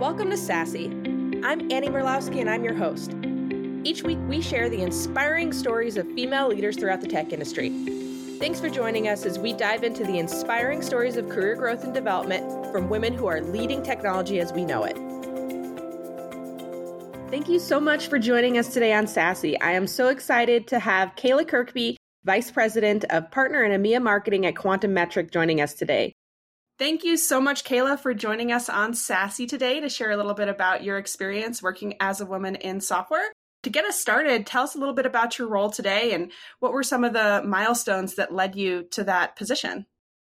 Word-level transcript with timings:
Welcome 0.00 0.30
to 0.30 0.36
SaaSy. 0.36 1.42
I'm 1.44 1.72
Annie 1.72 1.88
Murlowski 1.88 2.40
and 2.40 2.48
I'm 2.48 2.62
your 2.62 2.72
host. 2.72 3.16
Each 3.82 4.04
week 4.04 4.20
we 4.28 4.40
share 4.40 4.68
the 4.68 4.80
inspiring 4.80 5.52
stories 5.52 5.96
of 5.96 6.06
female 6.12 6.46
leaders 6.46 6.76
throughout 6.76 7.00
the 7.00 7.08
tech 7.08 7.32
industry. 7.32 7.70
Thanks 8.38 8.60
for 8.60 8.68
joining 8.68 9.08
us 9.08 9.26
as 9.26 9.40
we 9.40 9.52
dive 9.52 9.82
into 9.82 10.04
the 10.04 10.20
inspiring 10.20 10.82
stories 10.82 11.16
of 11.16 11.28
career 11.28 11.56
growth 11.56 11.82
and 11.82 11.92
development 11.92 12.70
from 12.70 12.88
women 12.88 13.12
who 13.12 13.26
are 13.26 13.40
leading 13.40 13.82
technology 13.82 14.38
as 14.38 14.52
we 14.52 14.64
know 14.64 14.84
it. 14.84 14.96
Thank 17.28 17.48
you 17.48 17.58
so 17.58 17.80
much 17.80 18.06
for 18.06 18.20
joining 18.20 18.56
us 18.56 18.72
today 18.72 18.92
on 18.92 19.06
SaaSy. 19.06 19.56
I 19.60 19.72
am 19.72 19.88
so 19.88 20.10
excited 20.10 20.68
to 20.68 20.78
have 20.78 21.16
Kayla 21.16 21.44
Kirkeby, 21.44 21.96
Vice 22.22 22.52
President 22.52 23.04
of 23.10 23.28
Partner 23.32 23.64
and 23.64 23.84
EMEA 23.84 24.00
Marketing 24.00 24.46
at 24.46 24.54
Quantum 24.54 24.94
Metric, 24.94 25.32
joining 25.32 25.60
us 25.60 25.74
today. 25.74 26.14
Thank 26.78 27.02
you 27.02 27.16
so 27.16 27.40
much, 27.40 27.64
Kayla, 27.64 27.98
for 27.98 28.14
joining 28.14 28.52
us 28.52 28.68
on 28.68 28.92
SaaSy 28.92 29.48
today 29.48 29.80
to 29.80 29.88
share 29.88 30.12
a 30.12 30.16
little 30.16 30.34
bit 30.34 30.48
about 30.48 30.84
your 30.84 30.96
experience 30.96 31.60
working 31.60 31.94
as 31.98 32.20
a 32.20 32.26
woman 32.26 32.54
in 32.54 32.80
software. 32.80 33.32
To 33.64 33.70
get 33.70 33.84
us 33.84 33.98
started, 34.00 34.46
tell 34.46 34.62
us 34.62 34.76
a 34.76 34.78
little 34.78 34.94
bit 34.94 35.04
about 35.04 35.38
your 35.38 35.48
role 35.48 35.70
today 35.70 36.12
and 36.12 36.30
what 36.60 36.72
were 36.72 36.84
some 36.84 37.02
of 37.02 37.12
the 37.12 37.42
milestones 37.44 38.14
that 38.14 38.32
led 38.32 38.54
you 38.54 38.84
to 38.92 39.02
that 39.04 39.34
position? 39.34 39.86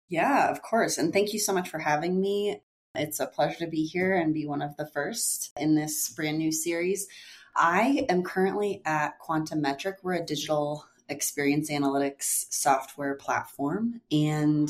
Yeah, 0.09 0.49
of 0.49 0.63
course. 0.63 0.99
And 0.99 1.13
thank 1.13 1.33
you 1.33 1.41
so 1.41 1.53
much 1.53 1.69
for 1.69 1.81
having 1.81 2.21
me. 2.21 2.61
It's 2.95 3.19
a 3.19 3.27
pleasure 3.27 3.65
to 3.65 3.67
be 3.67 3.85
here 3.85 4.15
and 4.15 4.33
be 4.33 4.47
one 4.47 4.63
of 4.63 4.77
the 4.77 4.87
first 4.87 5.51
in 5.59 5.75
this 5.75 6.11
brand 6.11 6.39
new 6.39 6.53
series. 6.53 7.09
I 7.57 8.07
am 8.09 8.23
currently 8.23 8.83
at 8.85 9.19
Quantum 9.19 9.63
Metric. 9.63 9.97
We're 10.05 10.15
a 10.15 10.25
digital 10.25 10.87
experience 11.09 11.71
analytics 11.71 12.47
software 12.51 13.17
platform. 13.17 14.01
And 14.13 14.69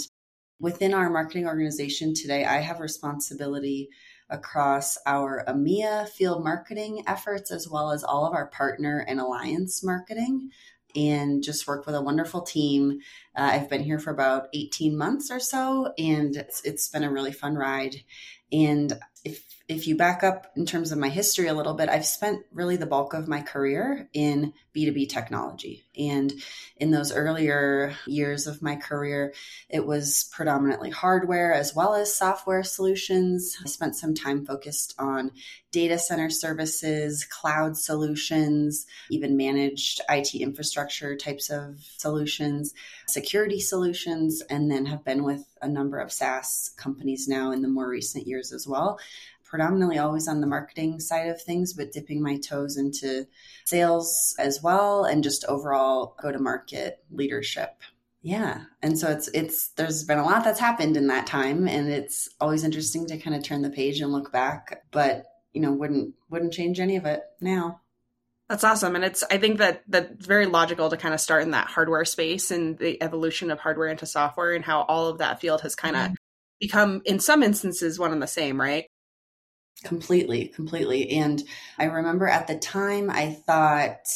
Within 0.59 0.95
our 0.95 1.11
marketing 1.11 1.47
organization 1.47 2.15
today, 2.15 2.45
I 2.45 2.61
have 2.61 2.81
responsibility 2.81 3.91
across 4.31 4.99
our 5.07 5.45
EMEA 5.47 6.09
field 6.09 6.43
marketing 6.43 7.03
efforts 7.07 7.51
as 7.51 7.69
well 7.69 7.93
as 7.93 8.03
all 8.03 8.27
of 8.27 8.35
our 8.35 8.47
partner 8.47 9.05
and 9.07 9.21
alliance 9.21 9.85
marketing 9.85 10.51
and 10.97 11.43
just 11.43 11.67
worked 11.67 11.87
with 11.87 11.95
a 11.95 12.03
wonderful 12.03 12.41
team. 12.41 13.01
Uh, 13.37 13.51
I've 13.53 13.69
been 13.69 13.85
here 13.85 13.99
for 13.99 14.11
about 14.11 14.49
18 14.55 14.97
months 14.97 15.31
or 15.31 15.39
so, 15.39 15.93
and 15.99 16.35
it's, 16.35 16.63
it's 16.65 16.89
been 16.89 17.05
a 17.05 17.13
really 17.13 17.33
fun 17.33 17.55
ride. 17.55 17.97
And 18.51 18.99
if 19.25 19.45
if 19.69 19.89
you 19.89 19.97
back 19.97 20.23
up 20.23 20.53
in 20.55 20.65
terms 20.65 20.93
of 20.93 20.99
my 20.99 21.09
history 21.09 21.49
a 21.49 21.55
little 21.55 21.75
bit, 21.75 21.89
I've 21.89 22.07
spent 22.07 22.45
really 22.53 22.77
the 22.77 22.87
bulk 22.87 23.15
of 23.15 23.27
my 23.27 23.43
career 23.43 24.09
in 24.13 24.53
B2B 24.77 25.09
technology. 25.09 25.85
And 25.99 26.33
in 26.77 26.93
those 26.93 27.13
earlier 27.13 27.95
years 28.07 28.47
of 28.47 28.63
my 28.63 28.77
career, 28.77 29.35
it 29.69 29.85
was 29.85 30.31
predominantly 30.33 30.91
hardware 30.91 31.53
as 31.53 31.75
well 31.75 31.95
as 31.95 32.15
software 32.15 32.63
solutions. 32.63 33.57
I 33.65 33.69
spent 33.69 33.97
some 33.97 34.15
time 34.15 34.47
focused 34.47 34.95
on 35.01 35.33
data 35.73 35.99
center 35.99 36.31
services, 36.31 37.25
cloud 37.25 37.77
solutions, 37.77 38.87
even 39.11 39.37
managed 39.37 40.01
IT 40.09 40.35
infrastructure 40.35 41.17
types 41.17 41.51
of 41.51 41.81
solutions, 41.97 42.73
security 43.09 43.59
solutions, 43.59 44.43
and 44.49 44.71
then 44.71 44.87
have 44.87 45.05
been 45.05 45.25
with 45.25 45.45
a 45.61 45.69
number 45.69 45.99
of 45.99 46.13
SaaS 46.13 46.71
companies 46.77 47.27
now 47.27 47.51
in 47.51 47.63
the 47.63 47.69
more 47.69 47.89
recent 47.89 48.29
years 48.29 48.53
as 48.53 48.67
well 48.67 49.01
predominantly 49.49 49.99
always 49.99 50.29
on 50.29 50.41
the 50.41 50.47
marketing 50.47 51.01
side 51.01 51.29
of 51.29 51.41
things, 51.41 51.73
but 51.73 51.93
dipping 51.93 52.23
my 52.23 52.39
toes 52.39 52.77
into 52.77 53.27
sales 53.65 54.35
as 54.39 54.63
well 54.63 55.05
and 55.05 55.25
just 55.25 55.45
overall 55.47 56.17
go 56.21 56.33
to 56.33 56.39
market 56.39 57.05
leadership. 57.11 57.81
Yeah. 58.23 58.65
And 58.83 58.99
so 58.99 59.11
it's 59.11 59.29
it's 59.29 59.69
there's 59.71 60.05
been 60.05 60.19
a 60.19 60.25
lot 60.25 60.43
that's 60.43 60.59
happened 60.59 60.97
in 60.97 61.07
that 61.09 61.27
time 61.27 61.69
and 61.69 61.89
it's 61.89 62.29
always 62.41 62.65
interesting 62.65 63.07
to 63.07 63.19
kind 63.19 63.37
of 63.37 63.45
turn 63.45 63.63
the 63.63 63.71
page 63.71 64.01
and 64.01 64.13
look 64.13 64.33
back, 64.33 64.83
but 64.91 65.25
you 65.53 65.61
know, 65.61 65.73
wouldn't 65.73 66.15
wouldn't 66.29 66.53
change 66.53 66.81
any 66.81 66.97
of 66.97 67.05
it 67.05 67.23
now. 67.41 67.81
That's 68.49 68.65
awesome. 68.65 68.95
And 68.95 69.05
it's, 69.05 69.25
I 69.29 69.39
think 69.39 69.59
that 69.59 69.83
that's 69.89 70.25
very 70.25 70.47
logical 70.47 70.89
to 70.91 70.97
kind 70.97 71.13
of 71.13 71.21
start 71.21 71.43
in 71.43 71.51
that 71.51 71.67
hardware 71.67 72.05
space 72.05 72.53
and 72.53 72.79
the 72.79 73.03
evolution 73.03 73.51
of 73.51 73.59
hardware 73.59 73.89
into 73.89 74.07
software 74.07 74.55
and 74.55 74.65
how 74.65 74.83
all 74.83 75.09
of 75.09 75.19
that 75.19 75.41
field 75.41 75.63
has 75.63 75.75
kind 75.75 75.97
of 75.97 76.03
mm-hmm. 76.03 76.15
become, 76.61 77.03
in 77.05 77.19
some 77.19 77.43
instances, 77.43 77.99
one 77.99 78.13
and 78.13 78.23
the 78.23 78.29
same, 78.29 78.61
right? 78.61 78.87
Completely, 79.85 80.49
completely. 80.49 81.11
And 81.11 81.43
I 81.79 81.85
remember 81.85 82.27
at 82.27 82.47
the 82.47 82.59
time 82.59 83.11
I 83.11 83.33
thought, 83.47 84.09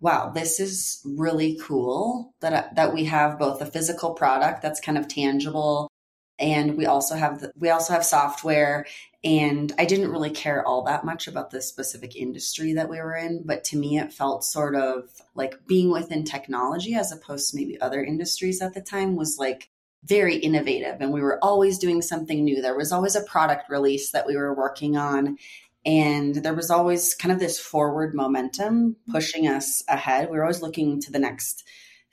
wow, 0.00 0.30
this 0.30 0.58
is 0.58 1.00
really 1.04 1.58
cool 1.62 2.34
that 2.40 2.74
that 2.76 2.94
we 2.94 3.04
have 3.04 3.38
both 3.38 3.60
a 3.60 3.66
physical 3.66 4.14
product 4.14 4.62
that's 4.62 4.80
kind 4.80 4.98
of 4.98 5.08
tangible 5.08 5.90
and 6.38 6.76
we 6.76 6.86
also 6.86 7.14
have 7.16 7.40
the, 7.40 7.52
we 7.56 7.70
also 7.70 7.92
have 7.94 8.04
software 8.04 8.86
and 9.24 9.72
I 9.78 9.86
didn't 9.86 10.10
really 10.12 10.30
care 10.30 10.66
all 10.66 10.82
that 10.84 11.04
much 11.04 11.28
about 11.28 11.50
the 11.50 11.62
specific 11.62 12.14
industry 12.16 12.74
that 12.74 12.88
we 12.90 12.98
were 12.98 13.16
in, 13.16 13.42
but 13.44 13.64
to 13.64 13.78
me 13.78 13.98
it 13.98 14.12
felt 14.12 14.44
sort 14.44 14.74
of 14.76 15.08
like 15.34 15.66
being 15.66 15.90
within 15.90 16.24
technology 16.24 16.94
as 16.94 17.10
opposed 17.12 17.50
to 17.50 17.56
maybe 17.56 17.80
other 17.80 18.04
industries 18.04 18.60
at 18.62 18.74
the 18.74 18.82
time 18.82 19.16
was 19.16 19.38
like 19.38 19.70
very 20.06 20.36
innovative 20.36 21.00
and 21.00 21.12
we 21.12 21.20
were 21.20 21.42
always 21.42 21.78
doing 21.78 22.00
something 22.00 22.44
new. 22.44 22.62
There 22.62 22.76
was 22.76 22.92
always 22.92 23.16
a 23.16 23.22
product 23.22 23.68
release 23.68 24.12
that 24.12 24.26
we 24.26 24.36
were 24.36 24.54
working 24.54 24.96
on. 24.96 25.36
And 25.84 26.34
there 26.34 26.54
was 26.54 26.70
always 26.70 27.14
kind 27.14 27.32
of 27.32 27.38
this 27.38 27.58
forward 27.58 28.14
momentum 28.14 28.96
pushing 29.10 29.46
us 29.46 29.82
ahead. 29.88 30.30
We 30.30 30.36
were 30.36 30.42
always 30.42 30.62
looking 30.62 31.00
to 31.02 31.12
the 31.12 31.18
next 31.18 31.64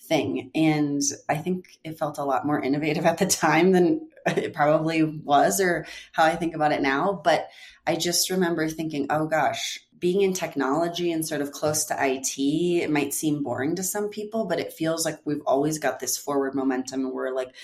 thing. 0.03 0.51
And 0.53 1.01
I 1.29 1.37
think 1.37 1.79
it 1.83 1.97
felt 1.97 2.17
a 2.19 2.23
lot 2.23 2.45
more 2.45 2.61
innovative 2.61 3.05
at 3.05 3.17
the 3.17 3.25
time 3.25 3.71
than 3.71 4.07
it 4.27 4.53
probably 4.53 5.03
was 5.03 5.59
or 5.59 5.85
how 6.11 6.23
I 6.23 6.35
think 6.35 6.55
about 6.55 6.71
it 6.71 6.81
now. 6.81 7.19
But 7.23 7.49
I 7.85 7.95
just 7.95 8.29
remember 8.29 8.69
thinking, 8.69 9.07
oh 9.09 9.27
gosh, 9.27 9.79
being 10.03 10.19
in 10.19 10.33
technology 10.33 11.13
and 11.13 11.25
sort 11.25 11.39
of 11.39 11.53
close 11.53 11.85
to 11.85 11.95
IT, 11.97 12.37
it 12.37 12.91
might 12.91 13.13
seem 13.13 13.41
boring 13.41 13.73
to 13.73 13.81
some 13.81 14.09
people, 14.09 14.43
but 14.43 14.59
it 14.59 14.73
feels 14.73 15.05
like 15.05 15.17
we've 15.23 15.41
always 15.45 15.79
got 15.79 16.01
this 16.01 16.17
forward 16.17 16.53
momentum 16.53 17.05
and 17.05 17.13
we're 17.13 17.33
like 17.33 17.55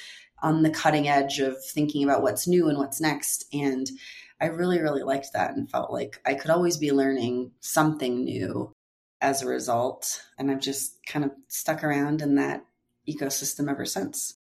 on 0.41 0.63
the 0.63 0.69
cutting 0.69 1.09
edge 1.09 1.39
of 1.39 1.61
thinking 1.61 2.01
about 2.01 2.21
what's 2.21 2.47
new 2.47 2.69
and 2.69 2.77
what's 2.77 3.01
next. 3.01 3.43
And 3.51 3.91
I 4.39 4.45
really, 4.45 4.79
really 4.79 5.03
liked 5.03 5.33
that 5.33 5.57
and 5.57 5.69
felt 5.69 5.91
like 5.91 6.21
I 6.25 6.33
could 6.33 6.49
always 6.49 6.77
be 6.77 6.93
learning 6.93 7.51
something 7.59 8.23
new 8.23 8.71
as 9.19 9.41
a 9.41 9.47
result. 9.47 10.23
And 10.37 10.49
I've 10.49 10.61
just 10.61 10.95
kind 11.05 11.25
of 11.25 11.31
stuck 11.49 11.83
around 11.83 12.21
in 12.21 12.35
that 12.35 12.63
ecosystem 13.05 13.69
ever 13.69 13.83
since. 13.83 14.35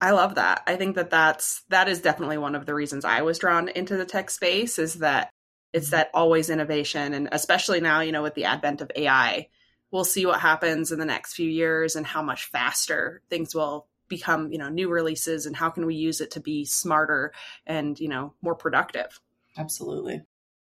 I 0.00 0.12
love 0.12 0.36
that. 0.36 0.62
I 0.66 0.76
think 0.76 0.96
that 0.96 1.10
that's 1.10 1.62
that 1.68 1.90
is 1.90 2.00
definitely 2.00 2.38
one 2.38 2.54
of 2.54 2.64
the 2.64 2.74
reasons 2.74 3.04
I 3.04 3.20
was 3.20 3.38
drawn 3.38 3.68
into 3.68 3.98
the 3.98 4.06
tech 4.06 4.30
space 4.30 4.78
is 4.78 4.94
that 4.94 5.28
it's 5.72 5.90
that 5.90 6.10
always 6.14 6.50
innovation 6.50 7.14
and 7.14 7.28
especially 7.32 7.80
now, 7.80 8.00
you 8.00 8.12
know, 8.12 8.22
with 8.22 8.34
the 8.34 8.46
advent 8.46 8.80
of 8.80 8.90
AI, 8.96 9.48
we'll 9.90 10.04
see 10.04 10.26
what 10.26 10.40
happens 10.40 10.92
in 10.92 10.98
the 10.98 11.04
next 11.04 11.34
few 11.34 11.48
years 11.48 11.96
and 11.96 12.06
how 12.06 12.22
much 12.22 12.46
faster 12.46 13.22
things 13.28 13.54
will 13.54 13.86
become 14.08 14.50
you 14.50 14.58
know 14.58 14.68
new 14.68 14.88
releases 14.88 15.46
and 15.46 15.54
how 15.54 15.70
can 15.70 15.86
we 15.86 15.94
use 15.94 16.20
it 16.20 16.32
to 16.32 16.40
be 16.40 16.64
smarter 16.64 17.32
and 17.66 18.00
you 18.00 18.08
know 18.08 18.32
more 18.42 18.54
productive. 18.54 19.20
Absolutely. 19.56 20.22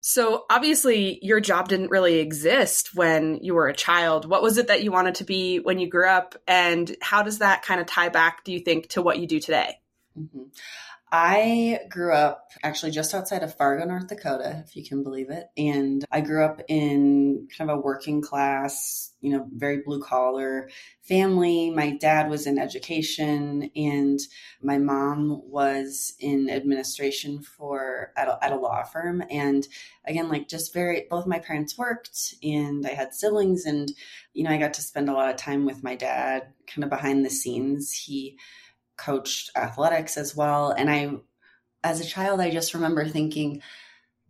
So 0.02 0.46
obviously 0.50 1.20
your 1.22 1.42
job 1.42 1.68
didn't 1.68 1.92
really 1.92 2.20
exist 2.20 2.96
when 2.96 3.40
you 3.42 3.54
were 3.54 3.68
a 3.68 3.74
child. 3.74 4.26
What 4.26 4.42
was 4.42 4.58
it 4.58 4.68
that 4.68 4.82
you 4.82 4.92
wanted 4.92 5.16
to 5.16 5.26
be 5.26 5.60
when 5.60 5.78
you 5.78 5.90
grew 5.90 6.08
up 6.08 6.36
and 6.48 6.96
how 7.02 7.22
does 7.22 7.40
that 7.40 7.64
kind 7.64 7.82
of 7.82 7.88
tie 7.88 8.08
back 8.08 8.46
do 8.46 8.54
you 8.54 8.62
think 8.62 8.88
to 8.90 9.02
what 9.02 9.20
you 9.20 9.28
do 9.28 9.42
today? 9.42 9.80
Mm-hmm. 10.18 10.44
I 11.12 11.80
grew 11.90 12.14
up 12.14 12.52
actually 12.62 12.92
just 12.92 13.16
outside 13.16 13.42
of 13.42 13.56
Fargo, 13.56 13.84
North 13.84 14.08
Dakota, 14.08 14.64
if 14.66 14.76
you 14.76 14.86
can 14.86 15.02
believe 15.02 15.32
it. 15.32 15.48
And 15.58 16.06
I 16.12 16.22
grew 16.22 16.46
up 16.46 16.62
in 16.68 17.48
kind 17.58 17.72
of 17.72 17.80
a 17.80 17.82
working 17.82 18.22
class, 18.22 19.12
you 19.20 19.32
know, 19.32 19.48
very 19.52 19.82
blue 19.84 20.02
collar 20.02 20.70
family. 21.02 21.72
My 21.72 21.98
dad 21.98 22.30
was 22.30 22.46
in 22.46 22.60
education 22.60 23.72
and 23.76 24.20
my 24.62 24.78
mom 24.78 25.42
was 25.46 26.14
in 26.20 26.48
administration 26.48 27.42
for 27.42 28.12
at 28.16 28.28
a, 28.28 28.38
at 28.44 28.54
a 28.54 28.58
law 28.58 28.84
firm. 28.84 29.24
And 29.32 29.68
again, 30.06 30.30
like 30.30 30.48
just 30.48 30.76
very, 30.76 31.08
both 31.10 31.26
my 31.26 31.40
parents 31.40 31.76
worked 31.76 32.36
and 32.44 32.86
I 32.86 32.92
had 32.92 33.16
siblings 33.16 33.66
and, 33.66 33.92
you 34.34 34.44
know, 34.44 34.52
I 34.52 34.58
got 34.58 34.76
to 34.76 34.84
spend 34.84 35.10
a 35.10 35.14
lot 35.14 35.32
of 35.32 35.38
time 35.38 35.66
with 35.66 35.84
my 35.84 35.96
dad 35.96 36.54
kind 36.68 36.84
of 36.84 36.92
behind 36.92 37.26
the 37.26 37.32
scenes. 37.32 37.92
He, 37.92 38.38
coached 39.00 39.52
athletics 39.56 40.18
as 40.18 40.36
well. 40.36 40.72
And 40.72 40.90
I, 40.90 41.12
as 41.84 42.02
a 42.02 42.06
child, 42.06 42.42
I 42.42 42.50
just 42.50 42.74
remember 42.74 43.08
thinking, 43.08 43.62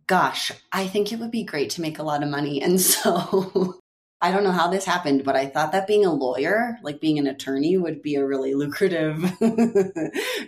gosh, 0.06 0.52
I 0.72 0.86
think 0.86 1.12
it 1.12 1.18
would 1.18 1.30
be 1.30 1.44
great 1.44 1.70
to 1.70 1.80
make 1.80 1.98
a 1.98 2.02
lot 2.02 2.22
of 2.22 2.28
money. 2.28 2.62
And 2.62 2.80
so 2.92 3.80
I 4.20 4.30
don't 4.30 4.44
know 4.44 4.52
how 4.52 4.68
this 4.68 4.84
happened, 4.84 5.24
but 5.24 5.36
I 5.36 5.46
thought 5.46 5.72
that 5.72 5.86
being 5.86 6.04
a 6.04 6.12
lawyer, 6.12 6.78
like 6.82 7.00
being 7.00 7.18
an 7.18 7.26
attorney, 7.26 7.76
would 7.76 8.02
be 8.02 8.14
a 8.16 8.26
really 8.26 8.54
lucrative 8.56 9.24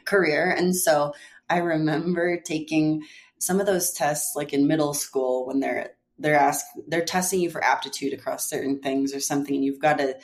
career. 0.04 0.50
And 0.50 0.76
so 0.76 1.14
I 1.48 1.58
remember 1.58 2.40
taking 2.40 3.04
some 3.38 3.60
of 3.60 3.66
those 3.66 3.92
tests 3.92 4.36
like 4.36 4.52
in 4.52 4.68
middle 4.68 4.94
school 4.94 5.46
when 5.46 5.60
they're 5.60 5.90
they're 6.18 6.38
asked 6.38 6.66
they're 6.86 7.04
testing 7.04 7.40
you 7.40 7.50
for 7.50 7.64
aptitude 7.64 8.12
across 8.12 8.48
certain 8.48 8.78
things 8.78 9.12
or 9.12 9.18
something 9.18 9.56
and 9.56 9.64
you've 9.64 9.80
got 9.80 9.98
to 9.98 10.16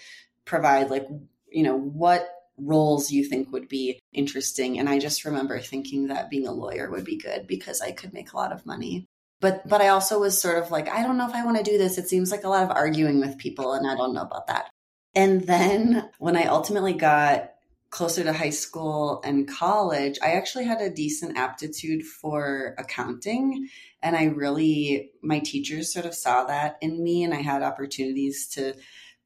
provide 0.44 0.88
like 0.88 1.06
you 1.50 1.64
know 1.64 1.76
what 1.76 2.28
roles 2.58 3.10
you 3.10 3.24
think 3.24 3.52
would 3.52 3.68
be 3.68 3.98
interesting. 4.12 4.78
And 4.78 4.88
I 4.88 4.98
just 4.98 5.24
remember 5.24 5.58
thinking 5.60 6.08
that 6.08 6.30
being 6.30 6.46
a 6.46 6.52
lawyer 6.52 6.90
would 6.90 7.04
be 7.04 7.16
good 7.16 7.46
because 7.46 7.80
I 7.80 7.92
could 7.92 8.12
make 8.12 8.32
a 8.32 8.36
lot 8.36 8.52
of 8.52 8.66
money. 8.66 9.06
but 9.40 9.66
but 9.68 9.80
I 9.80 9.88
also 9.88 10.18
was 10.18 10.40
sort 10.40 10.62
of 10.62 10.70
like, 10.70 10.88
I 10.88 11.02
don't 11.02 11.16
know 11.18 11.28
if 11.28 11.34
I 11.34 11.44
want 11.44 11.56
to 11.58 11.62
do 11.62 11.78
this. 11.78 11.98
It 11.98 12.08
seems 12.08 12.30
like 12.30 12.44
a 12.44 12.48
lot 12.48 12.64
of 12.64 12.70
arguing 12.70 13.20
with 13.20 13.38
people, 13.38 13.72
and 13.72 13.86
I 13.88 13.94
don't 13.94 14.14
know 14.14 14.22
about 14.22 14.48
that. 14.48 14.68
And 15.14 15.42
then 15.46 16.08
when 16.18 16.36
I 16.36 16.44
ultimately 16.44 16.92
got 16.92 17.50
closer 17.90 18.22
to 18.22 18.32
high 18.32 18.50
school 18.50 19.22
and 19.24 19.48
college, 19.48 20.18
I 20.22 20.32
actually 20.32 20.64
had 20.64 20.80
a 20.80 20.90
decent 20.90 21.38
aptitude 21.38 22.04
for 22.04 22.74
accounting. 22.78 23.68
And 24.02 24.14
I 24.14 24.24
really, 24.24 25.10
my 25.22 25.38
teachers 25.38 25.92
sort 25.92 26.04
of 26.04 26.14
saw 26.14 26.44
that 26.44 26.76
in 26.82 27.02
me, 27.02 27.24
and 27.24 27.32
I 27.32 27.40
had 27.40 27.62
opportunities 27.62 28.46
to 28.54 28.74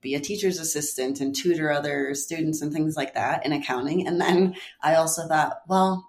be 0.02 0.14
a 0.14 0.20
teacher's 0.20 0.58
assistant 0.58 1.20
and 1.20 1.34
tutor 1.34 1.70
other 1.70 2.14
students 2.14 2.60
and 2.60 2.72
things 2.72 2.96
like 2.96 3.14
that 3.14 3.46
in 3.46 3.52
accounting. 3.52 4.06
And 4.06 4.20
then 4.20 4.56
I 4.82 4.96
also 4.96 5.26
thought, 5.26 5.60
well, 5.69 6.08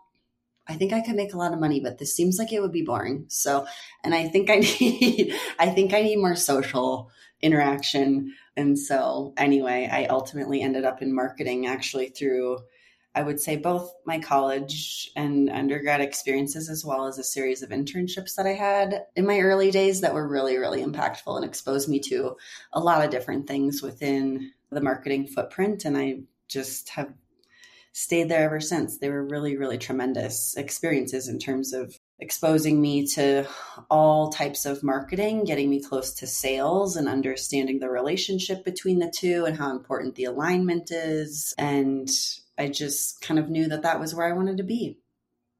I 0.68 0.76
think 0.76 0.94
I 0.94 1.02
could 1.02 1.16
make 1.16 1.34
a 1.34 1.38
lot 1.38 1.54
of 1.54 1.60
money, 1.60 1.80
but 1.80 2.00
this 2.00 2.16
seems 2.16 2.40
like 2.40 2.52
it 2.52 2.62
would 2.62 2.72
be 2.72 2.82
boring. 2.82 3.26
So, 3.28 3.68
and 4.04 4.16
I 4.16 4.28
think 4.28 4.50
I 4.50 4.56
need, 4.82 5.36
I 5.60 5.70
think 5.70 5.94
I 5.94 6.02
need 6.02 6.18
more 6.18 6.36
social 6.36 7.12
interaction. 7.42 8.34
And 8.58 8.80
so, 8.80 9.34
anyway, 9.38 9.90
I 9.92 10.06
ultimately 10.06 10.62
ended 10.62 10.86
up 10.86 11.02
in 11.02 11.14
marketing 11.14 11.68
actually 11.68 12.10
through, 12.10 12.60
I 13.16 13.22
would 13.22 13.40
say, 13.40 13.58
both 13.58 13.94
my 14.06 14.20
college 14.20 15.12
and 15.16 15.50
undergrad 15.50 16.02
experiences, 16.02 16.70
as 16.70 16.84
well 16.84 17.06
as 17.06 17.20
a 17.20 17.24
series 17.24 17.62
of 17.62 17.70
internships 17.70 18.36
that 18.36 18.48
I 18.48 18.54
had 18.54 19.06
in 19.16 19.26
my 19.28 19.40
early 19.40 19.72
days 19.72 20.02
that 20.02 20.14
were 20.14 20.28
really, 20.28 20.58
really 20.58 20.84
impactful 20.84 21.36
and 21.36 21.46
exposed 21.46 21.88
me 21.88 22.00
to 22.02 22.38
a 22.72 22.80
lot 22.80 23.04
of 23.04 23.12
different 23.12 23.48
things 23.48 23.82
within 23.82 24.52
the 24.72 24.82
marketing 24.82 25.28
footprint. 25.28 25.86
And 25.86 25.98
I 25.98 26.22
just 26.48 26.90
have 26.90 27.14
stayed 27.92 28.30
there 28.30 28.44
ever 28.44 28.60
since. 28.60 28.98
They 28.98 29.10
were 29.10 29.24
really, 29.24 29.56
really 29.56 29.78
tremendous 29.78 30.58
experiences 30.58 31.28
in 31.28 31.38
terms 31.38 31.74
of 31.74 31.98
exposing 32.20 32.82
me 32.82 33.06
to 33.06 33.46
all 33.90 34.30
types 34.30 34.66
of 34.66 34.82
marketing, 34.82 35.44
getting 35.44 35.70
me 35.70 35.82
close 35.82 36.14
to 36.16 36.28
sales 36.28 36.96
and 36.96 37.08
understanding 37.08 37.80
the 37.80 37.90
relationship 37.90 38.66
between 38.66 38.98
the 38.98 39.14
two 39.16 39.46
and 39.46 39.56
how 39.56 39.70
important 39.72 40.16
the 40.16 40.24
alignment 40.26 40.90
is. 40.92 41.54
And 41.58 42.10
I 42.58 42.68
just 42.68 43.22
kind 43.22 43.40
of 43.40 43.50
knew 43.50 43.68
that 43.68 43.84
that 43.84 44.00
was 44.00 44.14
where 44.14 44.28
I 44.28 44.34
wanted 44.34 44.58
to 44.58 44.64
be. 44.64 45.00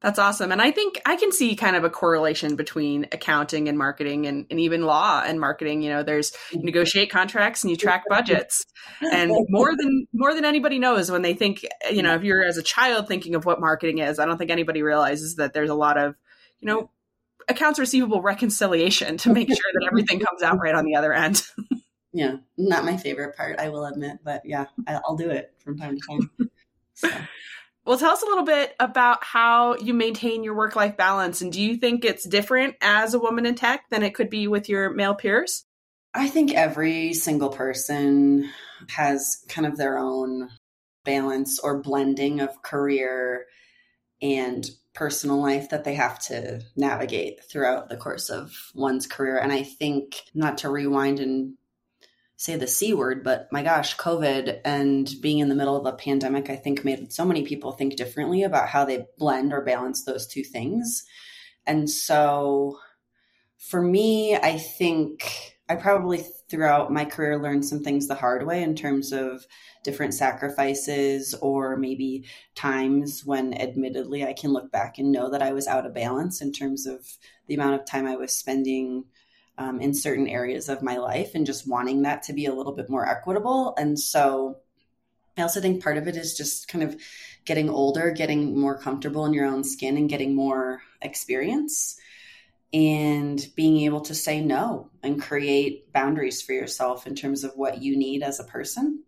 That's 0.04 0.18
awesome. 0.18 0.52
And 0.52 0.60
I 0.60 0.70
think 0.70 1.00
I 1.06 1.16
can 1.16 1.32
see 1.32 1.56
kind 1.56 1.76
of 1.76 1.84
a 1.84 1.88
correlation 1.88 2.56
between 2.56 3.06
accounting 3.10 3.70
and 3.70 3.78
marketing 3.78 4.26
and, 4.26 4.44
and 4.50 4.60
even 4.60 4.82
law 4.82 5.22
and 5.24 5.40
marketing. 5.40 5.80
You 5.80 5.88
know, 5.88 6.02
there's 6.02 6.34
you 6.52 6.62
negotiate 6.62 7.10
contracts 7.10 7.64
and 7.64 7.70
you 7.70 7.76
track 7.78 8.04
budgets. 8.10 8.66
And 9.00 9.32
more 9.48 9.74
than 9.74 10.06
more 10.12 10.34
than 10.34 10.44
anybody 10.44 10.78
knows 10.78 11.10
when 11.10 11.22
they 11.22 11.32
think, 11.32 11.64
you 11.90 12.02
know, 12.02 12.14
if 12.16 12.22
you're 12.22 12.44
as 12.44 12.58
a 12.58 12.62
child 12.62 13.08
thinking 13.08 13.34
of 13.34 13.46
what 13.46 13.60
marketing 13.60 13.98
is, 13.98 14.18
I 14.18 14.26
don't 14.26 14.36
think 14.36 14.50
anybody 14.50 14.82
realizes 14.82 15.36
that 15.36 15.54
there's 15.54 15.70
a 15.70 15.74
lot 15.74 15.96
of, 15.96 16.14
you 16.60 16.66
know, 16.66 16.90
accounts 17.48 17.78
receivable 17.78 18.20
reconciliation 18.20 19.16
to 19.16 19.32
make 19.32 19.48
sure 19.48 19.72
that 19.72 19.86
everything 19.86 20.20
comes 20.20 20.42
out 20.42 20.58
right 20.60 20.74
on 20.74 20.84
the 20.84 20.96
other 20.96 21.14
end. 21.14 21.46
yeah, 22.12 22.36
not 22.58 22.84
my 22.84 22.98
favorite 22.98 23.36
part, 23.36 23.58
I 23.58 23.70
will 23.70 23.86
admit, 23.86 24.18
but 24.22 24.42
yeah, 24.44 24.66
I'll 24.86 25.16
do 25.16 25.30
it 25.30 25.54
from 25.64 25.78
time 25.78 25.96
to 25.96 26.02
time. 26.06 26.43
So. 26.94 27.10
Well, 27.84 27.98
tell 27.98 28.12
us 28.12 28.22
a 28.22 28.26
little 28.26 28.44
bit 28.44 28.74
about 28.80 29.22
how 29.22 29.76
you 29.76 29.92
maintain 29.92 30.42
your 30.42 30.54
work 30.54 30.74
life 30.74 30.96
balance. 30.96 31.42
And 31.42 31.52
do 31.52 31.60
you 31.60 31.76
think 31.76 32.04
it's 32.04 32.26
different 32.26 32.76
as 32.80 33.12
a 33.12 33.18
woman 33.18 33.44
in 33.44 33.54
tech 33.54 33.90
than 33.90 34.02
it 34.02 34.14
could 34.14 34.30
be 34.30 34.48
with 34.48 34.68
your 34.70 34.90
male 34.90 35.14
peers? 35.14 35.64
I 36.14 36.28
think 36.28 36.54
every 36.54 37.12
single 37.12 37.50
person 37.50 38.48
has 38.88 39.44
kind 39.48 39.66
of 39.66 39.76
their 39.76 39.98
own 39.98 40.48
balance 41.04 41.58
or 41.58 41.82
blending 41.82 42.40
of 42.40 42.62
career 42.62 43.46
and 44.22 44.64
personal 44.94 45.42
life 45.42 45.70
that 45.70 45.84
they 45.84 45.94
have 45.94 46.18
to 46.20 46.62
navigate 46.76 47.44
throughout 47.44 47.88
the 47.88 47.96
course 47.96 48.30
of 48.30 48.54
one's 48.74 49.06
career. 49.06 49.36
And 49.36 49.52
I 49.52 49.62
think, 49.62 50.22
not 50.34 50.58
to 50.58 50.70
rewind 50.70 51.20
and 51.20 51.54
say 52.36 52.56
the 52.56 52.66
C 52.66 52.94
word, 52.94 53.22
but 53.22 53.48
my 53.52 53.62
gosh, 53.62 53.96
COVID 53.96 54.60
and 54.64 55.10
being 55.20 55.38
in 55.38 55.48
the 55.48 55.54
middle 55.54 55.76
of 55.76 55.86
a 55.86 55.96
pandemic, 55.96 56.50
I 56.50 56.56
think 56.56 56.84
made 56.84 57.12
so 57.12 57.24
many 57.24 57.44
people 57.44 57.72
think 57.72 57.96
differently 57.96 58.42
about 58.42 58.68
how 58.68 58.84
they 58.84 59.06
blend 59.18 59.52
or 59.52 59.62
balance 59.62 60.04
those 60.04 60.26
two 60.26 60.42
things. 60.42 61.04
And 61.66 61.88
so 61.88 62.78
for 63.58 63.80
me, 63.80 64.36
I 64.36 64.58
think 64.58 65.54
I 65.68 65.76
probably 65.76 66.24
throughout 66.50 66.92
my 66.92 67.06
career 67.06 67.40
learned 67.40 67.64
some 67.64 67.82
things 67.82 68.06
the 68.06 68.14
hard 68.14 68.46
way 68.46 68.62
in 68.62 68.74
terms 68.74 69.12
of 69.12 69.46
different 69.82 70.12
sacrifices 70.12 71.34
or 71.40 71.76
maybe 71.76 72.26
times 72.54 73.24
when 73.24 73.54
admittedly 73.54 74.24
I 74.24 74.34
can 74.34 74.52
look 74.52 74.70
back 74.70 74.98
and 74.98 75.10
know 75.10 75.30
that 75.30 75.42
I 75.42 75.52
was 75.52 75.66
out 75.66 75.86
of 75.86 75.94
balance 75.94 76.42
in 76.42 76.52
terms 76.52 76.86
of 76.86 77.06
the 77.46 77.54
amount 77.54 77.80
of 77.80 77.86
time 77.86 78.06
I 78.06 78.16
was 78.16 78.32
spending 78.32 79.04
um, 79.58 79.80
in 79.80 79.94
certain 79.94 80.28
areas 80.28 80.68
of 80.68 80.82
my 80.82 80.96
life 80.96 81.34
and 81.34 81.46
just 81.46 81.68
wanting 81.68 82.02
that 82.02 82.24
to 82.24 82.32
be 82.32 82.46
a 82.46 82.54
little 82.54 82.72
bit 82.72 82.90
more 82.90 83.08
equitable. 83.08 83.74
And 83.76 83.98
so 83.98 84.58
I 85.36 85.42
also 85.42 85.60
think 85.60 85.82
part 85.82 85.96
of 85.96 86.08
it 86.08 86.16
is 86.16 86.36
just 86.36 86.68
kind 86.68 86.84
of 86.84 86.96
getting 87.44 87.68
older, 87.68 88.10
getting 88.10 88.58
more 88.58 88.78
comfortable 88.78 89.26
in 89.26 89.32
your 89.32 89.46
own 89.46 89.64
skin, 89.64 89.96
and 89.96 90.08
getting 90.08 90.34
more 90.34 90.82
experience 91.02 91.98
and 92.72 93.46
being 93.54 93.82
able 93.82 94.00
to 94.00 94.14
say 94.14 94.40
no 94.40 94.90
and 95.02 95.22
create 95.22 95.92
boundaries 95.92 96.42
for 96.42 96.52
yourself 96.52 97.06
in 97.06 97.14
terms 97.14 97.44
of 97.44 97.52
what 97.54 97.82
you 97.82 97.96
need 97.96 98.22
as 98.22 98.40
a 98.40 98.44
person 98.44 99.04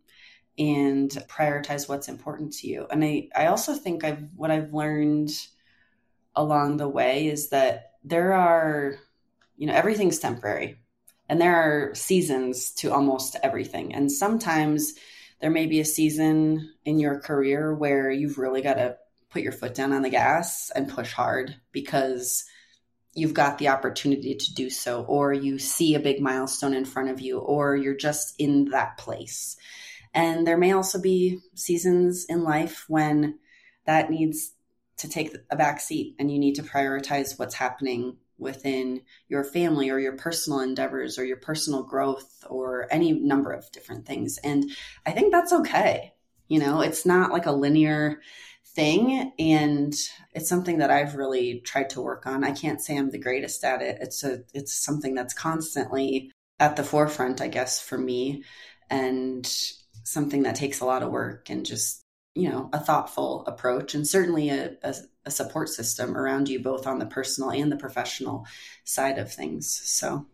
and 0.58 1.10
prioritize 1.28 1.88
what's 1.88 2.08
important 2.08 2.52
to 2.52 2.68
you. 2.68 2.86
And 2.90 3.04
I, 3.04 3.28
I 3.34 3.46
also 3.46 3.74
think 3.74 4.04
I've 4.04 4.28
what 4.36 4.50
I've 4.50 4.72
learned 4.72 5.30
along 6.34 6.76
the 6.76 6.88
way 6.88 7.26
is 7.26 7.48
that 7.48 7.92
there 8.04 8.32
are 8.34 8.98
you 9.56 9.66
know, 9.66 9.74
everything's 9.74 10.18
temporary 10.18 10.78
and 11.28 11.40
there 11.40 11.56
are 11.56 11.94
seasons 11.94 12.72
to 12.72 12.92
almost 12.92 13.36
everything. 13.42 13.94
And 13.94 14.10
sometimes 14.10 14.94
there 15.40 15.50
may 15.50 15.66
be 15.66 15.80
a 15.80 15.84
season 15.84 16.72
in 16.84 16.98
your 16.98 17.20
career 17.20 17.74
where 17.74 18.10
you've 18.10 18.38
really 18.38 18.62
got 18.62 18.74
to 18.74 18.96
put 19.30 19.42
your 19.42 19.52
foot 19.52 19.74
down 19.74 19.92
on 19.92 20.02
the 20.02 20.10
gas 20.10 20.70
and 20.74 20.88
push 20.88 21.12
hard 21.12 21.56
because 21.72 22.44
you've 23.14 23.34
got 23.34 23.58
the 23.58 23.68
opportunity 23.68 24.34
to 24.34 24.54
do 24.54 24.70
so, 24.70 25.02
or 25.04 25.32
you 25.32 25.58
see 25.58 25.94
a 25.94 26.00
big 26.00 26.20
milestone 26.20 26.74
in 26.74 26.84
front 26.84 27.08
of 27.08 27.20
you, 27.20 27.38
or 27.38 27.74
you're 27.74 27.96
just 27.96 28.34
in 28.38 28.66
that 28.66 28.98
place. 28.98 29.56
And 30.14 30.46
there 30.46 30.58
may 30.58 30.72
also 30.72 31.00
be 31.00 31.40
seasons 31.54 32.26
in 32.28 32.44
life 32.44 32.84
when 32.88 33.38
that 33.84 34.10
needs 34.10 34.52
to 34.98 35.08
take 35.08 35.34
a 35.50 35.56
back 35.56 35.80
seat 35.80 36.14
and 36.18 36.30
you 36.30 36.38
need 36.38 36.54
to 36.54 36.62
prioritize 36.62 37.38
what's 37.38 37.54
happening 37.54 38.16
within 38.38 39.02
your 39.28 39.44
family 39.44 39.90
or 39.90 39.98
your 39.98 40.16
personal 40.16 40.60
endeavors 40.60 41.18
or 41.18 41.24
your 41.24 41.38
personal 41.38 41.82
growth 41.82 42.44
or 42.48 42.86
any 42.90 43.12
number 43.12 43.52
of 43.52 43.70
different 43.72 44.06
things. 44.06 44.38
And 44.38 44.70
I 45.04 45.12
think 45.12 45.32
that's 45.32 45.52
okay. 45.52 46.12
You 46.48 46.60
know, 46.60 46.80
it's 46.80 47.06
not 47.06 47.32
like 47.32 47.46
a 47.46 47.52
linear 47.52 48.20
thing 48.74 49.32
and 49.38 49.94
it's 50.32 50.48
something 50.48 50.78
that 50.78 50.90
I've 50.90 51.14
really 51.14 51.60
tried 51.60 51.90
to 51.90 52.02
work 52.02 52.26
on. 52.26 52.44
I 52.44 52.52
can't 52.52 52.80
say 52.80 52.96
I'm 52.96 53.10
the 53.10 53.18
greatest 53.18 53.64
at 53.64 53.82
it. 53.82 53.98
It's 54.00 54.22
a 54.22 54.42
it's 54.52 54.74
something 54.74 55.14
that's 55.14 55.34
constantly 55.34 56.30
at 56.60 56.76
the 56.76 56.84
forefront, 56.84 57.40
I 57.40 57.48
guess, 57.48 57.80
for 57.80 57.98
me 57.98 58.44
and 58.90 59.46
something 60.04 60.44
that 60.44 60.54
takes 60.54 60.80
a 60.80 60.84
lot 60.84 61.02
of 61.02 61.10
work 61.10 61.50
and 61.50 61.66
just 61.66 62.02
you 62.36 62.50
know 62.50 62.68
a 62.72 62.78
thoughtful 62.78 63.44
approach 63.46 63.94
and 63.94 64.06
certainly 64.06 64.50
a, 64.50 64.72
a, 64.82 64.94
a, 65.24 65.30
support 65.30 65.70
system 65.70 66.16
around 66.16 66.48
you 66.48 66.60
both 66.60 66.86
on 66.86 66.98
the 66.98 67.06
personal 67.06 67.50
and 67.50 67.72
the 67.72 67.76
professional 67.76 68.46
side 68.84 69.18
of 69.18 69.32
things. 69.32 69.68
So. 69.84 70.26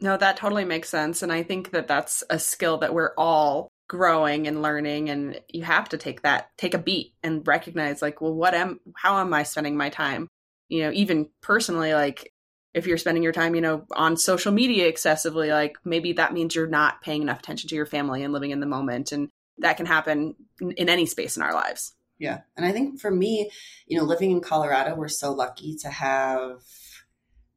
No 0.00 0.16
that 0.16 0.38
totally 0.38 0.64
makes 0.64 0.88
sense. 0.88 1.22
And 1.22 1.32
i 1.32 1.42
think 1.42 1.70
that 1.70 1.88
that's 1.88 2.24
a 2.30 2.38
skill 2.38 2.78
that 2.78 2.94
we're 2.94 3.14
all 3.16 3.68
growing 3.88 4.48
and 4.48 4.62
learning 4.62 5.10
and 5.10 5.40
you 5.48 5.62
have 5.62 5.88
to 5.90 5.96
take 5.96 6.22
that 6.22 6.50
take 6.58 6.74
a 6.74 6.78
beat 6.78 7.14
and 7.22 7.46
recognize 7.46 8.02
like 8.02 8.20
well 8.20 8.34
what 8.34 8.52
am 8.52 8.80
how 8.96 9.18
am 9.18 9.32
i 9.32 9.42
spending 9.42 9.76
my 9.76 9.90
time? 9.90 10.28
You 10.68 10.82
know 10.82 10.92
even 10.92 11.28
personally 11.42 11.94
like 11.94 12.32
if 12.74 12.86
you're 12.86 12.98
spending 12.98 13.22
your 13.22 13.32
time 13.32 13.54
you 13.54 13.60
know 13.60 13.84
on 13.92 14.16
social 14.16 14.52
media 14.52 14.88
excessively 14.88 15.50
like 15.50 15.76
maybe 15.84 16.14
that 16.14 16.32
means 16.32 16.54
you're 16.54 16.66
not 16.66 17.02
paying 17.02 17.22
enough 17.22 17.38
attention 17.40 17.68
to 17.68 17.76
your 17.76 17.86
family 17.86 18.22
and 18.22 18.32
living 18.32 18.50
in 18.50 18.60
the 18.60 18.66
moment. 18.66 19.12
And 19.12 19.28
that 19.58 19.76
can 19.76 19.86
happen 19.86 20.34
in 20.60 20.88
any 20.88 21.06
space 21.06 21.36
in 21.36 21.42
our 21.42 21.54
lives. 21.54 21.94
Yeah. 22.18 22.40
And 22.56 22.64
I 22.64 22.72
think 22.72 23.00
for 23.00 23.10
me, 23.10 23.50
you 23.86 23.98
know, 23.98 24.04
living 24.04 24.30
in 24.30 24.40
Colorado, 24.40 24.94
we're 24.94 25.08
so 25.08 25.32
lucky 25.32 25.76
to 25.82 25.90
have 25.90 26.62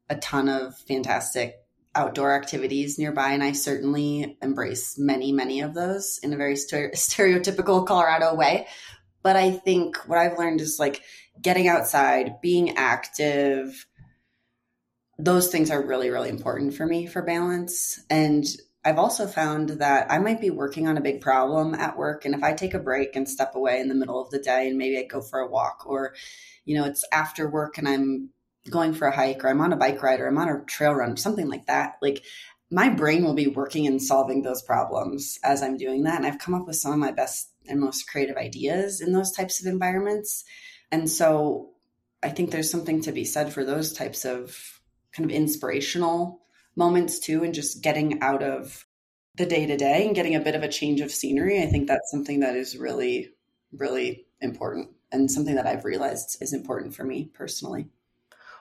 a 0.08 0.16
ton 0.16 0.48
of 0.48 0.76
fantastic 0.76 1.56
outdoor 1.94 2.34
activities 2.34 2.98
nearby. 2.98 3.30
And 3.32 3.42
I 3.42 3.52
certainly 3.52 4.36
embrace 4.42 4.98
many, 4.98 5.32
many 5.32 5.60
of 5.60 5.74
those 5.74 6.18
in 6.22 6.32
a 6.32 6.36
very 6.36 6.54
stereotypical 6.54 7.86
Colorado 7.86 8.34
way. 8.34 8.66
But 9.22 9.36
I 9.36 9.52
think 9.52 9.96
what 10.08 10.18
I've 10.18 10.38
learned 10.38 10.60
is 10.60 10.78
like 10.78 11.02
getting 11.40 11.68
outside, 11.68 12.40
being 12.40 12.76
active, 12.76 13.86
those 15.18 15.48
things 15.48 15.70
are 15.70 15.84
really, 15.84 16.10
really 16.10 16.30
important 16.30 16.74
for 16.74 16.86
me 16.86 17.06
for 17.06 17.22
balance. 17.22 18.00
And 18.08 18.44
I've 18.84 18.98
also 18.98 19.26
found 19.26 19.70
that 19.70 20.10
I 20.10 20.18
might 20.18 20.40
be 20.40 20.50
working 20.50 20.88
on 20.88 20.96
a 20.96 21.02
big 21.02 21.20
problem 21.20 21.74
at 21.74 21.98
work. 21.98 22.24
And 22.24 22.34
if 22.34 22.42
I 22.42 22.54
take 22.54 22.72
a 22.72 22.78
break 22.78 23.14
and 23.14 23.28
step 23.28 23.54
away 23.54 23.78
in 23.78 23.88
the 23.88 23.94
middle 23.94 24.20
of 24.20 24.30
the 24.30 24.38
day 24.38 24.68
and 24.68 24.78
maybe 24.78 24.98
I 24.98 25.02
go 25.02 25.20
for 25.20 25.40
a 25.40 25.50
walk 25.50 25.84
or, 25.86 26.14
you 26.64 26.78
know, 26.78 26.86
it's 26.86 27.04
after 27.12 27.48
work 27.48 27.76
and 27.76 27.86
I'm 27.86 28.30
going 28.70 28.94
for 28.94 29.06
a 29.06 29.14
hike 29.14 29.44
or 29.44 29.48
I'm 29.48 29.60
on 29.60 29.72
a 29.72 29.76
bike 29.76 30.02
ride 30.02 30.20
or 30.20 30.28
I'm 30.28 30.38
on 30.38 30.48
a 30.48 30.64
trail 30.64 30.94
run, 30.94 31.16
something 31.16 31.48
like 31.48 31.66
that, 31.66 31.96
like 32.00 32.24
my 32.70 32.88
brain 32.88 33.24
will 33.24 33.34
be 33.34 33.48
working 33.48 33.86
and 33.86 34.00
solving 34.00 34.42
those 34.42 34.62
problems 34.62 35.38
as 35.42 35.62
I'm 35.62 35.76
doing 35.76 36.04
that. 36.04 36.16
And 36.16 36.26
I've 36.26 36.38
come 36.38 36.54
up 36.54 36.66
with 36.66 36.76
some 36.76 36.92
of 36.92 36.98
my 36.98 37.10
best 37.10 37.50
and 37.68 37.80
most 37.80 38.08
creative 38.08 38.36
ideas 38.36 39.00
in 39.00 39.12
those 39.12 39.32
types 39.32 39.60
of 39.60 39.66
environments. 39.66 40.44
And 40.90 41.10
so 41.10 41.70
I 42.22 42.30
think 42.30 42.50
there's 42.50 42.70
something 42.70 43.02
to 43.02 43.12
be 43.12 43.24
said 43.24 43.52
for 43.52 43.64
those 43.64 43.92
types 43.92 44.24
of 44.24 44.80
kind 45.12 45.28
of 45.28 45.34
inspirational 45.34 46.39
moments 46.76 47.18
too, 47.18 47.44
and 47.44 47.54
just 47.54 47.82
getting 47.82 48.20
out 48.22 48.42
of 48.42 48.86
the 49.36 49.46
day 49.46 49.66
to 49.66 49.76
day 49.76 50.06
and 50.06 50.14
getting 50.14 50.34
a 50.34 50.40
bit 50.40 50.54
of 50.54 50.62
a 50.62 50.68
change 50.68 51.00
of 51.00 51.10
scenery. 51.10 51.62
I 51.62 51.66
think 51.66 51.86
that's 51.86 52.10
something 52.10 52.40
that 52.40 52.56
is 52.56 52.76
really, 52.76 53.30
really 53.72 54.26
important 54.40 54.90
and 55.12 55.30
something 55.30 55.54
that 55.54 55.66
I've 55.66 55.84
realized 55.84 56.38
is 56.40 56.52
important 56.52 56.94
for 56.94 57.04
me 57.04 57.30
personally. 57.34 57.88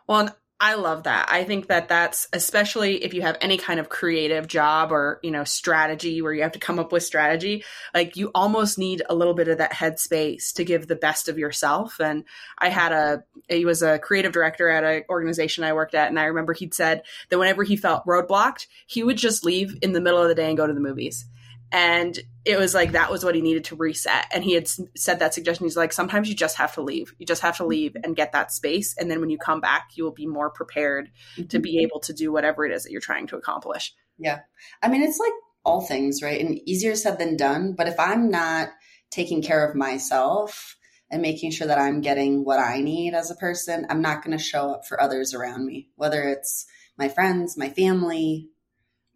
Well, 0.08 0.36
I 0.62 0.74
love 0.74 1.04
that. 1.04 1.30
I 1.32 1.46
think 1.46 1.68
that 1.68 1.88
that's 1.88 2.28
especially 2.34 3.02
if 3.06 3.14
you 3.14 3.22
have 3.22 3.38
any 3.40 3.58
kind 3.58 3.80
of 3.80 3.88
creative 3.88 4.46
job 4.46 4.92
or, 4.92 5.22
you 5.24 5.32
know, 5.32 5.46
strategy 5.46 6.22
where 6.22 6.34
you 6.34 6.42
have 6.42 6.52
to 6.52 6.60
come 6.60 6.80
up 6.80 6.92
with 6.92 7.04
strategy, 7.04 7.64
like 7.94 8.18
you 8.18 8.30
almost 8.36 8.78
need 8.78 9.02
a 9.10 9.16
little 9.16 9.34
bit 9.34 9.48
of 9.48 9.60
that 9.60 9.72
headspace 9.72 10.52
to 10.56 10.66
give 10.66 10.86
the 10.86 10.98
best 10.98 11.30
of 11.30 11.38
yourself. 11.38 12.02
And 12.02 12.26
I 12.58 12.68
had 12.68 12.92
a, 12.92 13.24
he 13.48 13.64
was 13.64 13.82
a 13.82 14.00
creative 14.00 14.34
director 14.34 14.68
at 14.68 14.84
an 14.84 15.04
organization 15.10 15.64
I 15.64 15.72
worked 15.72 15.96
at. 15.96 16.10
And 16.10 16.20
I 16.20 16.26
remember 16.26 16.52
he'd 16.52 16.74
said 16.74 17.04
that 17.30 17.40
whenever 17.40 17.64
he 17.64 17.78
felt 17.78 18.06
roadblocked, 18.06 18.68
he 18.86 19.02
would 19.02 19.18
just 19.18 19.46
leave 19.46 19.78
in 19.82 19.94
the 19.94 20.02
middle 20.02 20.22
of 20.22 20.28
the 20.28 20.36
day 20.36 20.50
and 20.50 20.58
go 20.58 20.68
to 20.68 20.74
the 20.74 20.82
movies 20.82 21.26
and 21.72 22.18
it 22.46 22.58
was 22.58 22.74
like 22.74 22.94
that 22.94 23.12
was 23.12 23.24
what 23.24 23.36
he 23.36 23.42
needed 23.42 23.66
to 23.66 23.76
reset. 23.76 24.26
And 24.32 24.44
he 24.44 24.54
had 24.54 24.68
said 24.98 25.20
that 25.20 25.34
suggestion. 25.34 25.66
He's 25.66 25.78
like 25.78 25.94
sometimes 25.94 26.28
you 26.28 26.36
just 26.36 26.58
have 26.58 26.74
to 26.76 26.82
leave. 26.82 27.14
You 27.20 27.26
just 27.26 27.42
have 27.42 27.58
to 27.58 27.66
leave 27.66 27.96
and 28.04 28.16
get 28.16 28.32
that 28.32 28.52
space. 28.52 28.96
And 28.98 29.10
then 29.10 29.20
when 29.20 29.30
you 29.30 29.38
come 29.38 29.62
back 29.62 29.92
you 29.96 30.04
will 30.04 30.12
be 30.12 30.28
more 30.28 30.50
prepared 30.50 31.10
mm-hmm. 31.38 31.48
to 31.48 31.60
be 31.60 31.80
able 31.84 32.00
to 32.02 32.14
do 32.14 32.32
whatever 32.32 32.66
it 32.66 32.72
is 32.72 32.84
that 32.84 32.92
you're 32.92 33.02
trying 33.02 33.28
to 33.28 33.38
accomplish. 33.38 33.94
Yeah. 34.18 34.40
I 34.82 34.90
mean 34.90 35.04
it's 35.04 35.20
like 35.20 35.32
all 35.64 35.82
things 35.82 36.22
right? 36.24 36.42
And 36.42 36.60
easier 36.68 36.96
said 36.96 37.20
than 37.20 37.38
done. 37.38 37.74
But 37.78 37.88
if 37.88 38.00
i'm 38.00 38.30
not 38.30 38.70
taking 39.12 39.42
care 39.42 39.68
of 39.68 39.76
myself 39.76 40.76
and 41.12 41.22
making 41.22 41.52
sure 41.52 41.68
that 41.68 41.80
i'm 41.80 42.02
getting 42.02 42.46
what 42.46 42.60
i 42.60 42.80
need 42.80 43.14
as 43.14 43.32
a 43.32 43.36
person 43.36 43.86
i'm 43.90 44.02
not 44.02 44.24
going 44.24 44.38
to 44.38 44.44
show 44.44 44.70
up 44.72 44.86
for 44.86 45.02
others 45.02 45.34
around 45.34 45.66
me 45.66 45.90
whether 45.96 46.24
it's 46.24 46.66
my 46.98 47.10
friends 47.10 47.58
my 47.58 47.70
family 47.70 48.48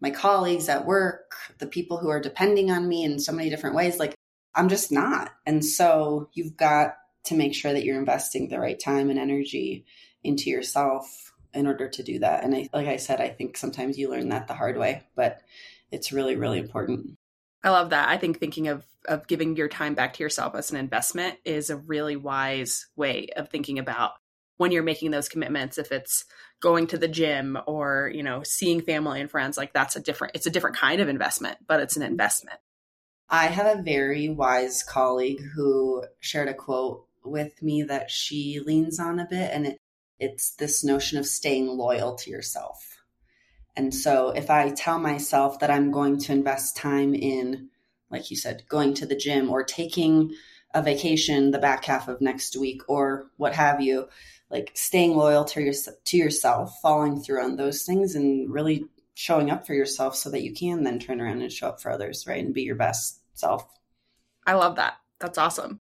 my 0.04 0.10
colleagues 0.10 0.68
at 0.68 0.84
work, 0.84 1.34
the 1.58 1.66
people 1.66 1.96
who 1.96 2.10
are 2.10 2.20
depending 2.20 2.70
on 2.70 2.86
me 2.86 3.04
in 3.04 3.18
so 3.18 3.32
many 3.32 3.48
different 3.48 3.74
ways. 3.74 3.98
Like, 3.98 4.14
I'm 4.54 4.68
just 4.68 4.92
not. 4.92 5.30
And 5.46 5.64
so 5.64 6.28
you've 6.34 6.58
got 6.58 6.96
to 7.24 7.34
make 7.34 7.54
sure 7.54 7.72
that 7.72 7.84
you're 7.84 7.98
investing 7.98 8.48
the 8.48 8.60
right 8.60 8.78
time 8.78 9.08
and 9.08 9.18
energy 9.18 9.86
into 10.22 10.50
yourself 10.50 11.32
in 11.54 11.66
order 11.66 11.88
to 11.88 12.02
do 12.02 12.18
that. 12.18 12.44
And 12.44 12.54
I, 12.54 12.68
like 12.74 12.86
I 12.86 12.98
said, 12.98 13.18
I 13.18 13.30
think 13.30 13.56
sometimes 13.56 13.96
you 13.96 14.10
learn 14.10 14.28
that 14.28 14.46
the 14.46 14.52
hard 14.52 14.76
way, 14.76 15.04
but 15.16 15.40
it's 15.90 16.12
really, 16.12 16.36
really 16.36 16.58
important. 16.58 17.16
I 17.62 17.70
love 17.70 17.88
that. 17.90 18.10
I 18.10 18.18
think 18.18 18.38
thinking 18.38 18.68
of 18.68 18.84
of 19.06 19.26
giving 19.26 19.56
your 19.56 19.68
time 19.68 19.94
back 19.94 20.14
to 20.14 20.22
yourself 20.22 20.54
as 20.54 20.70
an 20.70 20.78
investment 20.78 21.36
is 21.44 21.70
a 21.70 21.76
really 21.76 22.16
wise 22.16 22.86
way 22.96 23.28
of 23.36 23.48
thinking 23.48 23.78
about 23.78 24.12
when 24.56 24.72
you're 24.72 24.82
making 24.82 25.10
those 25.10 25.28
commitments 25.28 25.76
if 25.76 25.92
it's 25.92 26.24
going 26.64 26.86
to 26.86 26.96
the 26.96 27.06
gym 27.06 27.58
or 27.66 28.10
you 28.14 28.22
know 28.22 28.42
seeing 28.42 28.80
family 28.80 29.20
and 29.20 29.30
friends 29.30 29.58
like 29.58 29.74
that's 29.74 29.96
a 29.96 30.00
different 30.00 30.34
it's 30.34 30.46
a 30.46 30.50
different 30.50 30.74
kind 30.74 30.98
of 30.98 31.10
investment 31.10 31.58
but 31.68 31.78
it's 31.78 31.94
an 31.94 32.02
investment. 32.02 32.58
I 33.28 33.48
have 33.48 33.78
a 33.78 33.82
very 33.82 34.30
wise 34.30 34.82
colleague 34.82 35.42
who 35.54 36.04
shared 36.20 36.48
a 36.48 36.54
quote 36.54 37.04
with 37.22 37.62
me 37.62 37.82
that 37.82 38.10
she 38.10 38.60
leans 38.64 38.98
on 38.98 39.20
a 39.20 39.26
bit 39.28 39.50
and 39.52 39.66
it, 39.66 39.78
it's 40.18 40.54
this 40.54 40.82
notion 40.82 41.18
of 41.18 41.26
staying 41.26 41.66
loyal 41.66 42.14
to 42.16 42.30
yourself. 42.30 42.96
And 43.76 43.94
so 43.94 44.30
if 44.30 44.48
i 44.48 44.70
tell 44.70 44.98
myself 44.98 45.58
that 45.58 45.70
i'm 45.70 45.90
going 45.90 46.18
to 46.20 46.32
invest 46.32 46.78
time 46.78 47.14
in 47.14 47.68
like 48.10 48.30
you 48.30 48.38
said 48.38 48.62
going 48.70 48.94
to 48.94 49.06
the 49.06 49.16
gym 49.16 49.50
or 49.50 49.62
taking 49.64 50.32
a 50.72 50.82
vacation 50.82 51.50
the 51.50 51.58
back 51.58 51.84
half 51.84 52.08
of 52.08 52.22
next 52.22 52.56
week 52.56 52.80
or 52.88 53.30
what 53.36 53.52
have 53.52 53.82
you 53.82 54.08
like 54.54 54.70
staying 54.74 55.16
loyal 55.16 55.44
to 55.44 55.60
your 55.60 55.74
to 56.04 56.16
yourself, 56.16 56.78
following 56.80 57.20
through 57.20 57.42
on 57.42 57.56
those 57.56 57.82
things, 57.82 58.14
and 58.14 58.48
really 58.48 58.84
showing 59.14 59.50
up 59.50 59.66
for 59.66 59.74
yourself 59.74 60.14
so 60.14 60.30
that 60.30 60.42
you 60.42 60.54
can 60.54 60.84
then 60.84 61.00
turn 61.00 61.20
around 61.20 61.42
and 61.42 61.52
show 61.52 61.68
up 61.68 61.82
for 61.82 61.90
others, 61.90 62.24
right, 62.26 62.44
and 62.44 62.54
be 62.54 62.62
your 62.62 62.76
best 62.76 63.20
self. 63.34 63.66
I 64.46 64.54
love 64.54 64.76
that. 64.76 64.94
That's 65.18 65.38
awesome. 65.38 65.80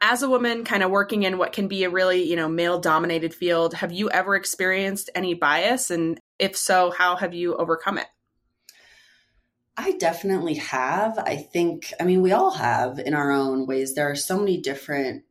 As 0.00 0.22
a 0.22 0.30
woman 0.30 0.64
kind 0.64 0.84
of 0.84 0.90
working 0.90 1.24
in 1.24 1.36
what 1.36 1.52
can 1.52 1.66
be 1.66 1.84
a 1.84 1.90
really, 1.90 2.22
you 2.22 2.36
know, 2.36 2.48
male 2.48 2.78
dominated 2.78 3.34
field, 3.34 3.74
have 3.74 3.92
you 3.92 4.08
ever 4.10 4.36
experienced 4.36 5.10
any 5.14 5.34
bias 5.34 5.90
and 5.90 6.18
if 6.38 6.56
so, 6.56 6.90
how 6.90 7.16
have 7.16 7.34
you 7.34 7.56
overcome 7.56 7.98
it? 7.98 8.06
I 9.76 9.92
definitely 9.92 10.54
have. 10.54 11.18
I 11.18 11.36
think, 11.36 11.92
I 12.00 12.04
mean, 12.04 12.20
we 12.20 12.32
all 12.32 12.50
have 12.50 12.98
in 12.98 13.14
our 13.14 13.30
own 13.30 13.66
ways. 13.66 13.94
There 13.94 14.10
are 14.10 14.16
so 14.16 14.38
many 14.38 14.60
different 14.60 15.24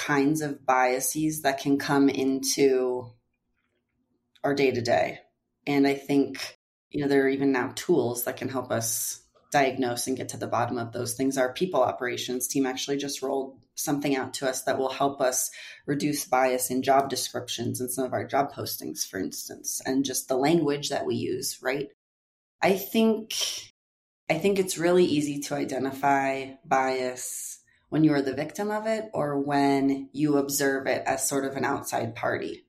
kinds 0.00 0.40
of 0.40 0.64
biases 0.64 1.42
that 1.42 1.60
can 1.60 1.78
come 1.78 2.08
into 2.08 3.12
our 4.42 4.54
day 4.54 4.70
to 4.70 4.80
day. 4.80 5.18
And 5.66 5.86
I 5.86 5.94
think, 5.94 6.56
you 6.90 7.02
know, 7.02 7.08
there 7.08 7.24
are 7.24 7.28
even 7.28 7.52
now 7.52 7.72
tools 7.74 8.24
that 8.24 8.38
can 8.38 8.48
help 8.48 8.72
us 8.72 9.22
diagnose 9.52 10.06
and 10.06 10.16
get 10.16 10.30
to 10.30 10.38
the 10.38 10.46
bottom 10.46 10.78
of 10.78 10.92
those 10.92 11.14
things. 11.14 11.36
Our 11.36 11.52
people 11.52 11.82
operations 11.82 12.48
team 12.48 12.64
actually 12.64 12.96
just 12.96 13.20
rolled 13.20 13.58
something 13.74 14.16
out 14.16 14.32
to 14.34 14.48
us 14.48 14.62
that 14.62 14.78
will 14.78 14.88
help 14.88 15.20
us 15.20 15.50
reduce 15.86 16.24
bias 16.24 16.70
in 16.70 16.82
job 16.82 17.10
descriptions 17.10 17.80
and 17.80 17.90
some 17.90 18.04
of 18.04 18.14
our 18.14 18.24
job 18.24 18.52
postings, 18.52 19.06
for 19.06 19.18
instance, 19.18 19.82
and 19.84 20.04
just 20.04 20.28
the 20.28 20.36
language 20.36 20.88
that 20.88 21.04
we 21.04 21.16
use, 21.16 21.58
right? 21.60 21.88
I 22.62 22.76
think 22.76 23.34
I 24.30 24.38
think 24.38 24.58
it's 24.58 24.78
really 24.78 25.04
easy 25.04 25.40
to 25.40 25.56
identify 25.56 26.52
bias 26.64 27.49
when 27.90 28.04
you're 28.04 28.22
the 28.22 28.32
victim 28.32 28.70
of 28.70 28.86
it 28.86 29.10
or 29.12 29.38
when 29.38 30.08
you 30.12 30.38
observe 30.38 30.86
it 30.86 31.02
as 31.06 31.28
sort 31.28 31.44
of 31.44 31.56
an 31.56 31.64
outside 31.64 32.14
party. 32.14 32.64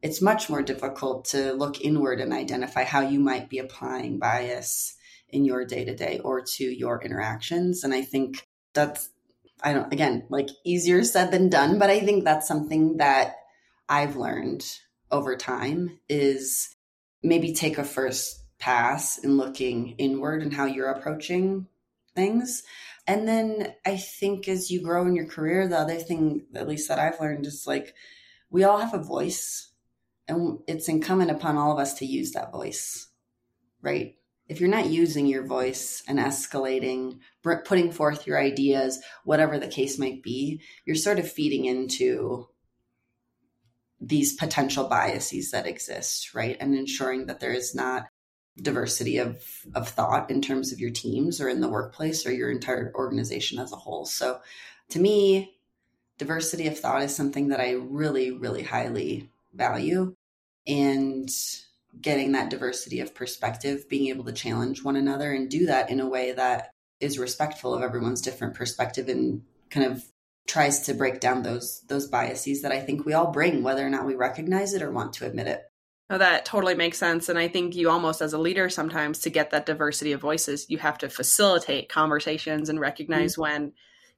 It's 0.00 0.22
much 0.22 0.48
more 0.48 0.62
difficult 0.62 1.24
to 1.26 1.52
look 1.52 1.80
inward 1.80 2.20
and 2.20 2.32
identify 2.32 2.84
how 2.84 3.00
you 3.00 3.18
might 3.18 3.48
be 3.48 3.58
applying 3.58 4.18
bias 4.18 4.94
in 5.30 5.44
your 5.44 5.64
day 5.64 5.84
to 5.84 5.96
day 5.96 6.20
or 6.22 6.42
to 6.42 6.64
your 6.64 7.02
interactions. 7.02 7.82
And 7.82 7.94
I 7.94 8.02
think 8.02 8.46
that's, 8.74 9.08
I 9.62 9.72
don't, 9.72 9.92
again, 9.92 10.26
like 10.28 10.48
easier 10.64 11.02
said 11.02 11.30
than 11.30 11.48
done, 11.48 11.78
but 11.78 11.88
I 11.88 12.00
think 12.00 12.24
that's 12.24 12.48
something 12.48 12.98
that 12.98 13.36
I've 13.88 14.16
learned 14.16 14.64
over 15.10 15.36
time 15.36 15.98
is 16.08 16.74
maybe 17.22 17.54
take 17.54 17.78
a 17.78 17.84
first 17.84 18.42
pass 18.58 19.18
in 19.18 19.36
looking 19.36 19.94
inward 19.98 20.42
and 20.42 20.52
how 20.52 20.66
you're 20.66 20.90
approaching 20.90 21.66
things 22.14 22.62
and 23.06 23.26
then 23.26 23.74
I 23.84 23.96
think 23.96 24.48
as 24.48 24.70
you 24.70 24.82
grow 24.82 25.06
in 25.06 25.16
your 25.16 25.26
career, 25.26 25.66
the 25.66 25.78
other 25.78 25.96
thing, 25.96 26.46
at 26.54 26.68
least 26.68 26.88
that 26.88 26.98
I've 26.98 27.20
learned, 27.20 27.46
is 27.46 27.66
like 27.66 27.94
we 28.50 28.64
all 28.64 28.78
have 28.78 28.94
a 28.94 29.02
voice, 29.02 29.72
and 30.28 30.60
it's 30.68 30.88
incumbent 30.88 31.30
upon 31.30 31.56
all 31.56 31.72
of 31.72 31.78
us 31.78 31.94
to 31.94 32.06
use 32.06 32.32
that 32.32 32.52
voice, 32.52 33.08
right? 33.80 34.16
If 34.48 34.60
you're 34.60 34.68
not 34.68 34.86
using 34.86 35.26
your 35.26 35.46
voice 35.46 36.02
and 36.06 36.18
escalating, 36.18 37.20
putting 37.42 37.90
forth 37.90 38.26
your 38.26 38.38
ideas, 38.38 39.00
whatever 39.24 39.58
the 39.58 39.68
case 39.68 39.98
might 39.98 40.22
be, 40.22 40.60
you're 40.84 40.96
sort 40.96 41.18
of 41.18 41.30
feeding 41.30 41.64
into 41.64 42.48
these 44.00 44.34
potential 44.34 44.88
biases 44.88 45.52
that 45.52 45.66
exist, 45.66 46.34
right? 46.34 46.56
And 46.60 46.74
ensuring 46.74 47.26
that 47.26 47.40
there 47.40 47.52
is 47.52 47.74
not 47.74 48.06
diversity 48.60 49.18
of 49.18 49.42
of 49.74 49.88
thought 49.88 50.30
in 50.30 50.42
terms 50.42 50.72
of 50.72 50.80
your 50.80 50.90
teams 50.90 51.40
or 51.40 51.48
in 51.48 51.60
the 51.60 51.68
workplace 51.68 52.26
or 52.26 52.32
your 52.32 52.50
entire 52.50 52.92
organization 52.94 53.58
as 53.58 53.72
a 53.72 53.76
whole. 53.76 54.04
So 54.04 54.40
to 54.90 55.00
me, 55.00 55.56
diversity 56.18 56.66
of 56.66 56.78
thought 56.78 57.02
is 57.02 57.14
something 57.14 57.48
that 57.48 57.60
I 57.60 57.72
really 57.72 58.30
really 58.30 58.62
highly 58.62 59.30
value 59.54 60.14
and 60.66 61.30
getting 62.00 62.32
that 62.32 62.50
diversity 62.50 63.00
of 63.00 63.14
perspective, 63.14 63.88
being 63.88 64.08
able 64.08 64.24
to 64.24 64.32
challenge 64.32 64.82
one 64.82 64.96
another 64.96 65.32
and 65.32 65.50
do 65.50 65.66
that 65.66 65.90
in 65.90 66.00
a 66.00 66.08
way 66.08 66.32
that 66.32 66.70
is 67.00 67.18
respectful 67.18 67.74
of 67.74 67.82
everyone's 67.82 68.22
different 68.22 68.54
perspective 68.54 69.08
and 69.08 69.42
kind 69.70 69.86
of 69.86 70.04
tries 70.46 70.82
to 70.82 70.94
break 70.94 71.20
down 71.20 71.42
those 71.42 71.82
those 71.88 72.06
biases 72.06 72.62
that 72.62 72.72
I 72.72 72.80
think 72.80 73.04
we 73.04 73.12
all 73.12 73.30
bring 73.30 73.62
whether 73.62 73.86
or 73.86 73.90
not 73.90 74.06
we 74.06 74.14
recognize 74.14 74.74
it 74.74 74.82
or 74.82 74.90
want 74.90 75.14
to 75.14 75.26
admit 75.26 75.46
it. 75.46 75.62
No, 76.12 76.18
that 76.18 76.44
totally 76.44 76.74
makes 76.74 76.98
sense. 76.98 77.30
And 77.30 77.38
I 77.38 77.48
think 77.48 77.74
you 77.74 77.88
almost, 77.88 78.20
as 78.20 78.34
a 78.34 78.38
leader, 78.38 78.68
sometimes 78.68 79.20
to 79.20 79.30
get 79.30 79.48
that 79.52 79.64
diversity 79.64 80.12
of 80.12 80.20
voices, 80.20 80.66
you 80.68 80.76
have 80.76 80.98
to 80.98 81.08
facilitate 81.08 81.88
conversations 81.88 82.68
and 82.68 82.78
recognize 82.78 83.32
mm-hmm. 83.32 83.40
when 83.40 83.72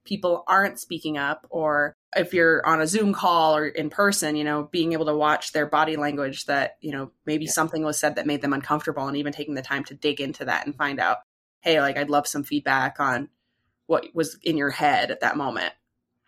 people 0.05 0.43
aren't 0.49 0.81
speaking 0.81 1.17
up 1.19 1.47
or 1.51 1.95
if 2.17 2.35
you're 2.35 2.67
on 2.67 2.81
a 2.81 2.87
zoom 2.89 3.13
call 3.13 3.57
or 3.57 3.69
in 3.69 3.91
person 3.91 4.37
you 4.37 4.45
know 4.45 4.69
being 4.71 4.93
able 4.93 5.07
to 5.07 5.17
watch 5.17 5.53
their 5.53 5.67
body 5.67 5.97
language 5.97 6.45
that 6.45 6.77
you 6.83 6.93
know 6.93 7.11
maybe 7.25 7.47
yeah. 7.47 7.51
something 7.51 7.83
was 7.83 7.99
said 7.99 8.17
that 8.17 8.27
made 8.27 8.43
them 8.43 8.53
uncomfortable 8.53 9.09
and 9.09 9.17
even 9.17 9.33
taking 9.33 9.55
the 9.55 9.63
time 9.63 9.83
to 9.83 9.95
dig 9.95 10.21
into 10.21 10.45
that 10.45 10.67
and 10.67 10.77
find 10.77 11.01
out 11.01 11.21
hey 11.63 11.81
like 11.81 11.97
i'd 11.97 12.11
love 12.11 12.27
some 12.27 12.45
feedback 12.45 13.01
on 13.01 13.31
what 13.87 14.05
was 14.13 14.37
in 14.43 14.59
your 14.59 14.69
head 14.69 15.11
at 15.11 15.21
that 15.21 15.39
moment 15.39 15.73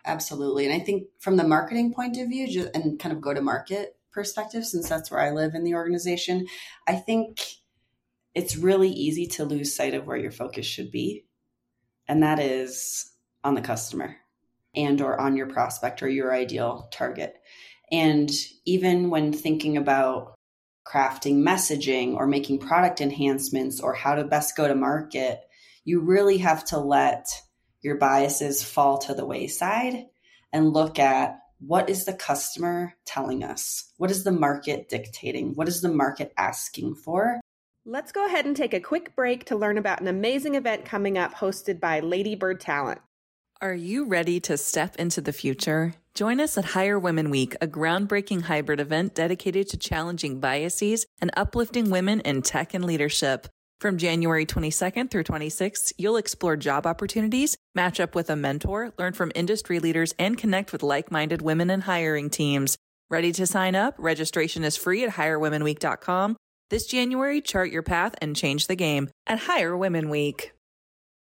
absolutely 0.06 0.64
and 0.64 0.72
i 0.72 0.82
think 0.82 1.08
from 1.18 1.36
the 1.36 1.46
marketing 1.46 1.92
point 1.92 2.16
of 2.16 2.28
view 2.28 2.48
just, 2.48 2.74
and 2.74 2.98
kind 2.98 3.14
of 3.14 3.20
go 3.20 3.34
to 3.34 3.42
market 3.42 3.95
perspective, 4.16 4.66
since 4.66 4.88
that's 4.88 5.12
where 5.12 5.20
I 5.20 5.30
live 5.30 5.54
in 5.54 5.62
the 5.62 5.74
organization, 5.74 6.48
I 6.88 6.96
think 6.96 7.44
it's 8.34 8.56
really 8.56 8.90
easy 8.90 9.26
to 9.26 9.44
lose 9.44 9.76
sight 9.76 9.94
of 9.94 10.06
where 10.06 10.16
your 10.16 10.32
focus 10.32 10.66
should 10.66 10.90
be. 10.90 11.26
And 12.08 12.24
that 12.24 12.40
is 12.40 13.12
on 13.44 13.54
the 13.54 13.60
customer 13.60 14.16
and 14.74 15.00
or 15.00 15.20
on 15.20 15.36
your 15.36 15.46
prospect 15.46 16.02
or 16.02 16.08
your 16.08 16.34
ideal 16.34 16.88
target. 16.90 17.34
And 17.92 18.30
even 18.64 19.10
when 19.10 19.32
thinking 19.32 19.76
about 19.76 20.34
crafting 20.86 21.42
messaging 21.42 22.14
or 22.14 22.26
making 22.26 22.58
product 22.58 23.00
enhancements 23.00 23.80
or 23.80 23.94
how 23.94 24.14
to 24.14 24.24
best 24.24 24.56
go 24.56 24.66
to 24.66 24.74
market, 24.74 25.40
you 25.84 26.00
really 26.00 26.38
have 26.38 26.64
to 26.66 26.78
let 26.78 27.26
your 27.80 27.96
biases 27.96 28.62
fall 28.62 28.98
to 28.98 29.14
the 29.14 29.26
wayside 29.26 30.06
and 30.52 30.72
look 30.72 30.98
at 30.98 31.38
what 31.58 31.88
is 31.88 32.04
the 32.04 32.12
customer 32.12 32.94
telling 33.04 33.42
us? 33.42 33.92
What 33.96 34.10
is 34.10 34.24
the 34.24 34.32
market 34.32 34.88
dictating? 34.88 35.54
What 35.54 35.68
is 35.68 35.80
the 35.80 35.88
market 35.88 36.32
asking 36.36 36.96
for? 36.96 37.40
Let's 37.84 38.12
go 38.12 38.26
ahead 38.26 38.46
and 38.46 38.56
take 38.56 38.74
a 38.74 38.80
quick 38.80 39.14
break 39.14 39.44
to 39.46 39.56
learn 39.56 39.78
about 39.78 40.00
an 40.00 40.08
amazing 40.08 40.54
event 40.56 40.84
coming 40.84 41.16
up 41.16 41.34
hosted 41.34 41.80
by 41.80 42.00
Ladybird 42.00 42.60
Talent. 42.60 43.00
Are 43.62 43.74
you 43.74 44.04
ready 44.04 44.38
to 44.40 44.58
step 44.58 44.96
into 44.96 45.20
the 45.20 45.32
future? 45.32 45.94
Join 46.14 46.40
us 46.40 46.58
at 46.58 46.64
Hire 46.64 46.98
Women 46.98 47.30
Week, 47.30 47.54
a 47.60 47.66
groundbreaking 47.66 48.42
hybrid 48.42 48.80
event 48.80 49.14
dedicated 49.14 49.68
to 49.68 49.76
challenging 49.76 50.40
biases 50.40 51.06
and 51.20 51.30
uplifting 51.36 51.88
women 51.88 52.20
in 52.20 52.42
tech 52.42 52.74
and 52.74 52.84
leadership. 52.84 53.48
From 53.78 53.98
January 53.98 54.46
22nd 54.46 55.10
through 55.10 55.24
26th, 55.24 55.92
you'll 55.98 56.16
explore 56.16 56.56
job 56.56 56.86
opportunities, 56.86 57.58
match 57.74 58.00
up 58.00 58.14
with 58.14 58.30
a 58.30 58.36
mentor, 58.36 58.94
learn 58.98 59.12
from 59.12 59.30
industry 59.34 59.80
leaders, 59.80 60.14
and 60.18 60.38
connect 60.38 60.72
with 60.72 60.82
like 60.82 61.10
minded 61.10 61.42
women 61.42 61.68
and 61.68 61.82
hiring 61.82 62.30
teams. 62.30 62.78
Ready 63.10 63.32
to 63.32 63.46
sign 63.46 63.74
up? 63.74 63.94
Registration 63.98 64.64
is 64.64 64.78
free 64.78 65.04
at 65.04 65.10
hirewomenweek.com. 65.12 66.36
This 66.70 66.86
January, 66.86 67.42
chart 67.42 67.70
your 67.70 67.82
path 67.82 68.14
and 68.22 68.34
change 68.34 68.66
the 68.66 68.76
game 68.76 69.10
at 69.26 69.40
Hire 69.40 69.76
Women 69.76 70.08
Week. 70.08 70.52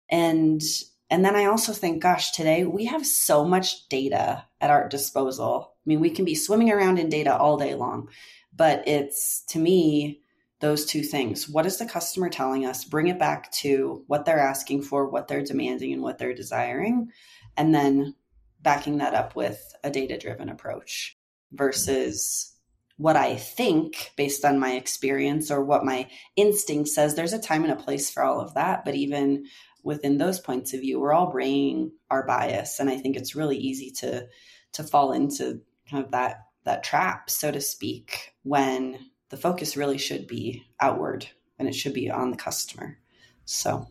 And 0.09 0.61
and 1.09 1.25
then 1.25 1.35
I 1.35 1.45
also 1.45 1.73
think, 1.73 2.03
gosh, 2.03 2.31
today 2.31 2.65
we 2.65 2.85
have 2.85 3.05
so 3.05 3.45
much 3.45 3.89
data 3.89 4.45
at 4.61 4.69
our 4.69 4.87
disposal. 4.87 5.73
I 5.73 5.83
mean, 5.85 6.01
we 6.01 6.11
can 6.11 6.23
be 6.23 6.35
swimming 6.35 6.71
around 6.71 6.99
in 6.99 7.09
data 7.09 7.35
all 7.35 7.57
day 7.57 7.73
long, 7.73 8.09
but 8.55 8.87
it's 8.87 9.43
to 9.49 9.59
me, 9.59 10.21
those 10.59 10.85
two 10.85 11.01
things. 11.01 11.47
What 11.47 11.65
is 11.65 11.77
the 11.77 11.85
customer 11.85 12.29
telling 12.29 12.65
us? 12.65 12.83
Bring 12.83 13.07
it 13.07 13.19
back 13.19 13.51
to 13.53 14.03
what 14.07 14.25
they're 14.25 14.39
asking 14.39 14.83
for, 14.83 15.07
what 15.07 15.27
they're 15.27 15.43
demanding, 15.43 15.93
and 15.93 16.01
what 16.01 16.17
they're 16.17 16.33
desiring. 16.33 17.11
And 17.55 17.73
then 17.73 18.15
backing 18.61 18.97
that 18.97 19.13
up 19.13 19.35
with 19.35 19.61
a 19.83 19.91
data 19.91 20.17
driven 20.17 20.49
approach 20.49 21.17
versus 21.51 22.53
what 22.97 23.15
I 23.15 23.35
think 23.35 24.11
based 24.17 24.43
on 24.43 24.59
my 24.59 24.73
experience 24.73 25.51
or 25.51 25.63
what 25.63 25.85
my 25.85 26.09
instinct 26.35 26.89
says. 26.89 27.15
There's 27.15 27.33
a 27.33 27.39
time 27.39 27.63
and 27.63 27.71
a 27.71 27.75
place 27.75 28.09
for 28.09 28.23
all 28.23 28.41
of 28.41 28.55
that. 28.55 28.83
But 28.83 28.95
even 28.95 29.45
within 29.83 30.17
those 30.17 30.39
points 30.39 30.73
of 30.73 30.81
view, 30.81 30.99
we're 30.99 31.13
all 31.13 31.31
bringing 31.31 31.91
our 32.09 32.25
bias. 32.25 32.79
And 32.79 32.89
I 32.89 32.97
think 32.97 33.15
it's 33.15 33.35
really 33.35 33.57
easy 33.57 33.91
to 33.99 34.27
to 34.73 34.83
fall 34.83 35.13
into 35.13 35.61
kind 35.89 36.03
of 36.03 36.11
that 36.11 36.37
that 36.65 36.83
trap, 36.83 37.29
so 37.29 37.51
to 37.51 37.61
speak, 37.61 38.33
when 38.43 38.99
the 39.29 39.37
focus 39.37 39.77
really 39.77 39.97
should 39.97 40.27
be 40.27 40.65
outward 40.79 41.27
and 41.59 41.67
it 41.67 41.75
should 41.75 41.93
be 41.93 42.09
on 42.09 42.31
the 42.31 42.37
customer. 42.37 42.97
So 43.45 43.87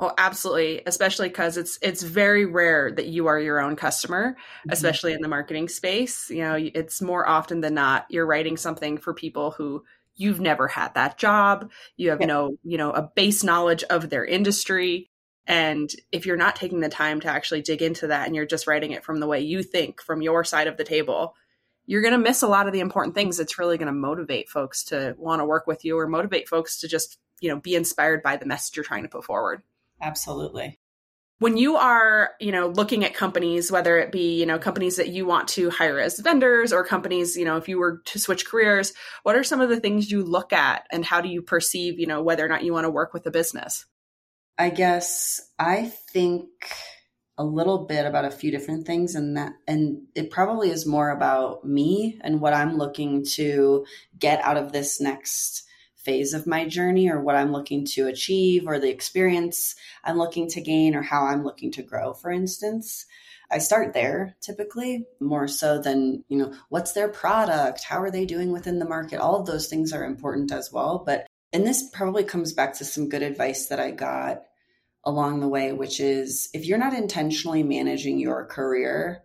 Oh, 0.00 0.12
absolutely, 0.18 0.82
especially 0.86 1.28
because 1.28 1.56
it's 1.56 1.78
it's 1.80 2.02
very 2.02 2.46
rare 2.46 2.90
that 2.90 3.06
you 3.06 3.28
are 3.28 3.38
your 3.38 3.60
own 3.60 3.76
customer, 3.76 4.32
mm-hmm. 4.32 4.70
especially 4.70 5.12
in 5.12 5.20
the 5.20 5.28
marketing 5.28 5.68
space. 5.68 6.28
You 6.30 6.42
know, 6.42 6.54
it's 6.56 7.00
more 7.00 7.28
often 7.28 7.60
than 7.60 7.74
not 7.74 8.06
you're 8.08 8.26
writing 8.26 8.56
something 8.56 8.98
for 8.98 9.14
people 9.14 9.52
who 9.52 9.84
you've 10.16 10.40
never 10.40 10.66
had 10.66 10.94
that 10.94 11.16
job. 11.16 11.70
You 11.96 12.10
have 12.10 12.20
yeah. 12.20 12.26
no, 12.26 12.56
you 12.64 12.76
know, 12.76 12.90
a 12.90 13.02
base 13.02 13.44
knowledge 13.44 13.84
of 13.84 14.10
their 14.10 14.24
industry. 14.24 15.10
And 15.46 15.90
if 16.10 16.26
you're 16.26 16.36
not 16.36 16.56
taking 16.56 16.80
the 16.80 16.88
time 16.88 17.20
to 17.20 17.28
actually 17.28 17.62
dig 17.62 17.82
into 17.82 18.08
that 18.08 18.26
and 18.26 18.34
you're 18.34 18.46
just 18.46 18.66
writing 18.66 18.92
it 18.92 19.04
from 19.04 19.20
the 19.20 19.26
way 19.26 19.40
you 19.40 19.62
think, 19.62 20.00
from 20.02 20.22
your 20.22 20.42
side 20.42 20.66
of 20.66 20.76
the 20.76 20.84
table, 20.84 21.36
you're 21.86 22.02
going 22.02 22.12
to 22.12 22.18
miss 22.18 22.42
a 22.42 22.48
lot 22.48 22.66
of 22.66 22.72
the 22.72 22.80
important 22.80 23.14
things 23.14 23.36
that's 23.36 23.58
really 23.58 23.78
going 23.78 23.86
to 23.86 23.92
motivate 23.92 24.48
folks 24.48 24.84
to 24.84 25.14
want 25.18 25.40
to 25.40 25.44
work 25.44 25.66
with 25.66 25.84
you 25.84 25.98
or 25.98 26.06
motivate 26.06 26.48
folks 26.48 26.80
to 26.80 26.88
just, 26.88 27.18
you 27.40 27.48
know, 27.48 27.60
be 27.60 27.74
inspired 27.74 28.22
by 28.22 28.36
the 28.36 28.46
message 28.46 28.76
you're 28.76 28.84
trying 28.84 29.02
to 29.02 29.08
put 29.08 29.24
forward. 29.24 29.62
Absolutely. 30.00 30.78
When 31.40 31.56
you 31.56 31.76
are, 31.76 32.30
you 32.40 32.52
know, 32.52 32.68
looking 32.68 33.04
at 33.04 33.12
companies, 33.12 33.70
whether 33.70 33.98
it 33.98 34.12
be, 34.12 34.38
you 34.38 34.46
know, 34.46 34.58
companies 34.58 34.96
that 34.96 35.08
you 35.08 35.26
want 35.26 35.48
to 35.48 35.68
hire 35.68 35.98
as 35.98 36.18
vendors 36.18 36.72
or 36.72 36.84
companies, 36.84 37.36
you 37.36 37.44
know, 37.44 37.56
if 37.56 37.68
you 37.68 37.78
were 37.78 38.00
to 38.06 38.18
switch 38.18 38.46
careers, 38.46 38.92
what 39.24 39.36
are 39.36 39.44
some 39.44 39.60
of 39.60 39.68
the 39.68 39.80
things 39.80 40.10
you 40.10 40.22
look 40.22 40.52
at 40.52 40.86
and 40.90 41.04
how 41.04 41.20
do 41.20 41.28
you 41.28 41.42
perceive, 41.42 41.98
you 41.98 42.06
know, 42.06 42.22
whether 42.22 42.44
or 42.44 42.48
not 42.48 42.64
you 42.64 42.72
want 42.72 42.84
to 42.84 42.90
work 42.90 43.12
with 43.12 43.26
a 43.26 43.30
business? 43.30 43.84
I 44.56 44.70
guess 44.70 45.40
I 45.58 45.92
think 46.12 46.48
a 47.36 47.44
little 47.44 47.78
bit 47.86 48.06
about 48.06 48.24
a 48.24 48.30
few 48.30 48.50
different 48.50 48.86
things 48.86 49.14
and 49.14 49.36
that 49.36 49.54
and 49.66 50.02
it 50.14 50.30
probably 50.30 50.70
is 50.70 50.86
more 50.86 51.10
about 51.10 51.64
me 51.64 52.18
and 52.22 52.40
what 52.40 52.54
I'm 52.54 52.76
looking 52.76 53.24
to 53.34 53.86
get 54.18 54.40
out 54.42 54.56
of 54.56 54.72
this 54.72 55.00
next 55.00 55.64
phase 55.96 56.32
of 56.32 56.46
my 56.46 56.66
journey 56.68 57.10
or 57.10 57.20
what 57.20 57.34
I'm 57.34 57.50
looking 57.50 57.86
to 57.86 58.06
achieve 58.06 58.68
or 58.68 58.78
the 58.78 58.90
experience 58.90 59.74
I'm 60.04 60.18
looking 60.18 60.48
to 60.50 60.60
gain 60.60 60.94
or 60.94 61.02
how 61.02 61.24
I'm 61.24 61.42
looking 61.42 61.72
to 61.72 61.82
grow 61.82 62.12
for 62.12 62.30
instance. 62.30 63.06
I 63.50 63.58
start 63.58 63.94
there 63.94 64.36
typically 64.40 65.06
more 65.20 65.48
so 65.48 65.78
than, 65.78 66.24
you 66.28 66.38
know, 66.38 66.54
what's 66.70 66.92
their 66.92 67.08
product? 67.08 67.84
How 67.84 68.00
are 68.00 68.10
they 68.10 68.24
doing 68.24 68.52
within 68.52 68.78
the 68.78 68.88
market? 68.88 69.20
All 69.20 69.36
of 69.36 69.46
those 69.46 69.68
things 69.68 69.92
are 69.92 70.04
important 70.04 70.50
as 70.50 70.72
well, 70.72 71.02
but 71.04 71.26
and 71.52 71.64
this 71.64 71.88
probably 71.92 72.24
comes 72.24 72.52
back 72.52 72.74
to 72.74 72.84
some 72.84 73.08
good 73.08 73.22
advice 73.22 73.66
that 73.66 73.78
I 73.78 73.92
got 73.92 74.42
along 75.06 75.40
the 75.40 75.48
way, 75.48 75.72
which 75.72 76.00
is 76.00 76.48
if 76.54 76.64
you're 76.66 76.78
not 76.78 76.94
intentionally 76.94 77.62
managing 77.62 78.18
your 78.18 78.46
career, 78.46 79.22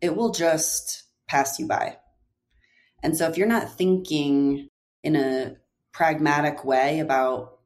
it 0.00 0.14
will 0.14 0.30
just 0.30 1.04
pass 1.28 1.58
you 1.58 1.66
by. 1.66 1.96
And 3.02 3.16
so 3.16 3.28
if 3.28 3.36
you're 3.36 3.46
not 3.46 3.72
thinking 3.72 4.68
in 5.02 5.16
a 5.16 5.56
pragmatic 5.92 6.64
way 6.64 7.00
about, 7.00 7.58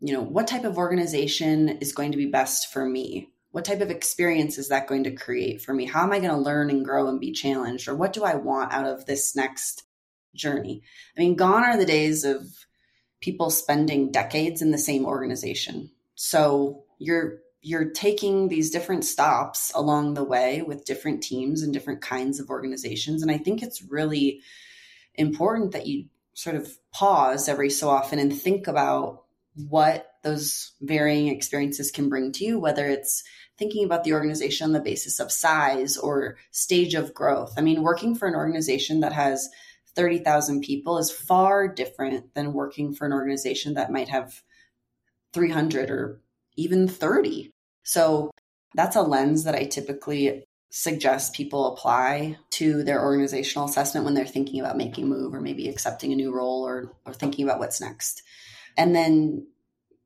you 0.00 0.12
know, 0.12 0.22
what 0.22 0.46
type 0.46 0.64
of 0.64 0.78
organization 0.78 1.68
is 1.80 1.92
going 1.92 2.12
to 2.12 2.18
be 2.18 2.26
best 2.26 2.72
for 2.72 2.84
me? 2.84 3.28
What 3.50 3.64
type 3.64 3.80
of 3.80 3.90
experience 3.90 4.58
is 4.58 4.68
that 4.68 4.86
going 4.86 5.04
to 5.04 5.10
create 5.10 5.62
for 5.62 5.72
me? 5.72 5.86
How 5.86 6.02
am 6.02 6.12
I 6.12 6.18
going 6.18 6.30
to 6.30 6.36
learn 6.36 6.70
and 6.70 6.84
grow 6.84 7.08
and 7.08 7.20
be 7.20 7.32
challenged? 7.32 7.88
Or 7.88 7.94
what 7.94 8.12
do 8.12 8.24
I 8.24 8.34
want 8.34 8.72
out 8.72 8.86
of 8.86 9.06
this 9.06 9.34
next 9.34 9.84
journey? 10.34 10.82
I 11.16 11.20
mean, 11.20 11.36
gone 11.36 11.62
are 11.62 11.78
the 11.78 11.86
days 11.86 12.24
of 12.24 12.42
people 13.20 13.50
spending 13.50 14.12
decades 14.12 14.60
in 14.62 14.70
the 14.70 14.78
same 14.78 15.06
organization. 15.06 15.90
So 16.14 16.85
you're 16.98 17.38
you're 17.62 17.90
taking 17.90 18.48
these 18.48 18.70
different 18.70 19.04
stops 19.04 19.72
along 19.74 20.14
the 20.14 20.22
way 20.22 20.62
with 20.62 20.84
different 20.84 21.22
teams 21.22 21.62
and 21.62 21.72
different 21.72 22.00
kinds 22.00 22.38
of 22.38 22.50
organizations 22.50 23.22
and 23.22 23.30
I 23.30 23.38
think 23.38 23.62
it's 23.62 23.82
really 23.82 24.40
important 25.14 25.72
that 25.72 25.86
you 25.86 26.06
sort 26.34 26.56
of 26.56 26.76
pause 26.92 27.48
every 27.48 27.70
so 27.70 27.88
often 27.88 28.18
and 28.18 28.36
think 28.36 28.66
about 28.66 29.24
what 29.54 30.12
those 30.22 30.72
varying 30.82 31.28
experiences 31.28 31.90
can 31.90 32.08
bring 32.08 32.30
to 32.32 32.44
you 32.44 32.58
whether 32.58 32.86
it's 32.86 33.24
thinking 33.58 33.84
about 33.84 34.04
the 34.04 34.12
organization 34.12 34.66
on 34.66 34.72
the 34.72 34.80
basis 34.80 35.18
of 35.18 35.32
size 35.32 35.96
or 35.96 36.36
stage 36.50 36.94
of 36.94 37.14
growth. 37.14 37.54
I 37.56 37.62
mean, 37.62 37.82
working 37.82 38.14
for 38.14 38.28
an 38.28 38.34
organization 38.34 39.00
that 39.00 39.12
has 39.12 39.48
30,000 39.94 40.60
people 40.60 40.98
is 40.98 41.10
far 41.10 41.68
different 41.68 42.34
than 42.34 42.52
working 42.52 42.94
for 42.94 43.06
an 43.06 43.12
organization 43.12 43.74
that 43.74 43.90
might 43.90 44.08
have 44.08 44.42
300 45.32 45.90
or 45.90 46.20
even 46.56 46.88
30. 46.88 47.50
So 47.84 48.30
that's 48.74 48.96
a 48.96 49.02
lens 49.02 49.44
that 49.44 49.54
I 49.54 49.64
typically 49.64 50.44
suggest 50.70 51.34
people 51.34 51.72
apply 51.72 52.36
to 52.50 52.82
their 52.82 53.02
organizational 53.02 53.68
assessment 53.68 54.04
when 54.04 54.14
they're 54.14 54.26
thinking 54.26 54.60
about 54.60 54.76
making 54.76 55.04
a 55.04 55.06
move 55.06 55.32
or 55.32 55.40
maybe 55.40 55.68
accepting 55.68 56.12
a 56.12 56.16
new 56.16 56.34
role 56.34 56.66
or, 56.66 56.92
or 57.06 57.14
thinking 57.14 57.44
about 57.44 57.58
what's 57.58 57.80
next. 57.80 58.22
And 58.76 58.94
then 58.94 59.46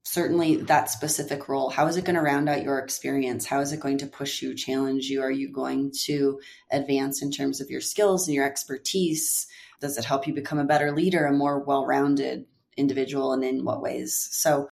certainly 0.03 0.57
that 0.57 0.89
specific 0.89 1.47
role 1.47 1.69
how 1.69 1.87
is 1.87 1.99
it 1.99 2.07
going 2.07 2.17
to 2.17 2.23
round 2.23 2.49
out 2.49 2.63
your 2.63 2.79
experience 2.79 3.45
how 3.45 3.61
is 3.61 3.71
it 3.71 3.79
going 3.79 3.99
to 3.99 4.07
push 4.07 4.41
you 4.41 4.55
challenge 4.55 5.05
you 5.05 5.21
are 5.21 5.31
you 5.31 5.53
going 5.53 5.93
to 5.93 6.41
advance 6.73 7.21
in 7.21 7.31
terms 7.31 7.61
of 7.61 7.69
your 7.69 7.83
skills 7.83 8.27
and 8.27 8.35
your 8.35 8.47
expertise 8.47 9.47
does 9.81 9.97
it 9.97 10.05
help 10.05 10.27
you 10.27 10.35
become 10.35 10.59
a 10.59 10.65
better 10.65 10.93
leader, 10.93 11.27
a 11.27 11.33
more 11.33 11.59
well 11.59 11.87
rounded 11.87 12.45
individual, 12.77 13.33
and 13.33 13.43
in 13.43 13.65
what 13.65 13.83
ways? 13.83 14.29
So 14.31 14.69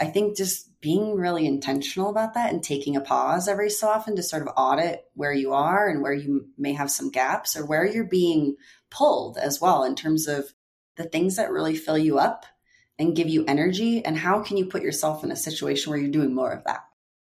I 0.00 0.06
think 0.06 0.36
just 0.36 0.70
being 0.82 1.14
really 1.14 1.46
intentional 1.46 2.10
about 2.10 2.34
that 2.34 2.52
and 2.52 2.62
taking 2.62 2.96
a 2.96 3.00
pause 3.00 3.48
every 3.48 3.70
so 3.70 3.88
often 3.88 4.16
to 4.16 4.22
sort 4.22 4.42
of 4.42 4.52
audit 4.56 5.04
where 5.14 5.32
you 5.32 5.52
are 5.52 5.88
and 5.88 6.02
where 6.02 6.12
you 6.12 6.48
may 6.58 6.72
have 6.72 6.90
some 6.90 7.10
gaps 7.10 7.56
or 7.56 7.64
where 7.64 7.86
you're 7.86 8.04
being 8.04 8.56
pulled 8.90 9.38
as 9.38 9.60
well 9.60 9.84
in 9.84 9.94
terms 9.94 10.26
of 10.26 10.52
the 10.96 11.04
things 11.04 11.36
that 11.36 11.52
really 11.52 11.76
fill 11.76 11.96
you 11.96 12.18
up 12.18 12.44
and 12.98 13.16
give 13.16 13.28
you 13.28 13.44
energy 13.46 14.04
and 14.04 14.18
how 14.18 14.42
can 14.42 14.56
you 14.56 14.66
put 14.66 14.82
yourself 14.82 15.24
in 15.24 15.30
a 15.30 15.36
situation 15.36 15.90
where 15.90 15.98
you're 15.98 16.10
doing 16.10 16.34
more 16.34 16.52
of 16.52 16.64
that. 16.64 16.80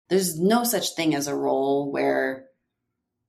There's 0.10 0.40
no 0.40 0.64
such 0.64 0.96
thing 0.96 1.16
as 1.16 1.28
a 1.28 1.36
role 1.36 1.92
where 1.92 2.46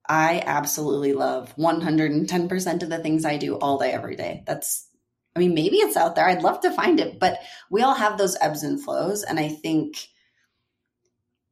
I 0.07 0.43
absolutely 0.45 1.15
love 1.15 1.55
110% 1.57 2.83
of 2.83 2.89
the 2.89 2.99
things 2.99 3.25
I 3.25 3.39
do 3.39 3.57
all 3.57 3.79
day, 3.79 3.93
every 3.93 4.17
day. 4.17 4.43
That's, 4.47 4.87
I 5.35 5.39
mean, 5.39 5.55
maybe 5.55 5.77
it's 5.77 5.97
out 5.97 6.15
there. 6.15 6.29
I'd 6.29 6.43
love 6.43 6.61
to 6.61 6.73
find 6.73 7.01
it, 7.01 7.19
but 7.19 7.39
we 7.71 7.83
all 7.83 7.95
have 7.95 8.19
those 8.19 8.37
ebbs 8.41 8.63
and 8.63 8.83
flows. 8.83 9.23
And 9.23 9.39
I 9.39 9.49
think 9.49 10.09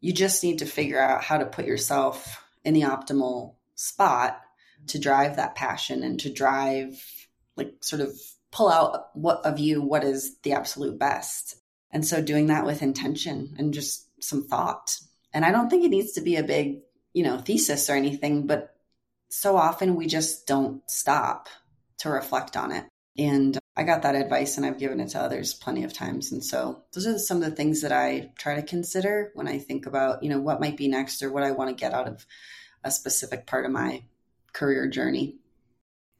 you 0.00 0.12
just 0.12 0.42
need 0.42 0.58
to 0.60 0.66
figure 0.66 1.00
out 1.00 1.22
how 1.22 1.38
to 1.38 1.46
put 1.46 1.66
yourself 1.66 2.44
in 2.64 2.74
the 2.74 2.82
optimal 2.82 3.54
spot 3.74 4.40
to 4.88 4.98
drive 4.98 5.36
that 5.36 5.54
passion 5.54 6.02
and 6.02 6.20
to 6.20 6.32
drive, 6.32 7.02
like, 7.56 7.74
sort 7.80 8.00
of 8.00 8.12
pull 8.50 8.68
out 8.68 9.08
what 9.14 9.44
of 9.44 9.58
you, 9.58 9.82
what 9.82 10.04
is 10.04 10.38
the 10.42 10.52
absolute 10.52 10.98
best. 10.98 11.56
And 11.90 12.06
so 12.06 12.22
doing 12.22 12.46
that 12.46 12.64
with 12.64 12.82
intention 12.82 13.56
and 13.58 13.74
just 13.74 14.06
some 14.22 14.44
thought. 14.44 14.96
And 15.32 15.44
I 15.44 15.50
don't 15.50 15.68
think 15.68 15.84
it 15.84 15.90
needs 15.90 16.12
to 16.12 16.20
be 16.20 16.36
a 16.36 16.42
big 16.42 16.80
you 17.18 17.24
know, 17.24 17.38
thesis 17.38 17.90
or 17.90 17.94
anything, 17.94 18.46
but 18.46 18.74
so 19.28 19.56
often 19.56 19.96
we 19.96 20.06
just 20.06 20.46
don't 20.46 20.88
stop 20.88 21.48
to 21.98 22.10
reflect 22.10 22.56
on 22.56 22.72
it. 22.72 22.84
And 23.16 23.58
I 23.78 23.84
got 23.84 24.02
that 24.02 24.16
advice 24.16 24.56
and 24.56 24.66
I've 24.66 24.80
given 24.80 24.98
it 24.98 25.10
to 25.10 25.20
others 25.20 25.54
plenty 25.54 25.84
of 25.84 25.92
times. 25.92 26.32
And 26.32 26.44
so 26.44 26.82
those 26.92 27.06
are 27.06 27.16
some 27.16 27.36
of 27.36 27.44
the 27.48 27.54
things 27.54 27.82
that 27.82 27.92
I 27.92 28.32
try 28.36 28.56
to 28.56 28.62
consider 28.62 29.30
when 29.34 29.46
I 29.46 29.60
think 29.60 29.86
about, 29.86 30.24
you 30.24 30.28
know, 30.28 30.40
what 30.40 30.60
might 30.60 30.76
be 30.76 30.88
next 30.88 31.22
or 31.22 31.30
what 31.30 31.44
I 31.44 31.52
want 31.52 31.70
to 31.70 31.80
get 31.80 31.94
out 31.94 32.08
of 32.08 32.26
a 32.82 32.90
specific 32.90 33.46
part 33.46 33.64
of 33.64 33.70
my 33.70 34.02
career 34.52 34.88
journey. 34.88 35.36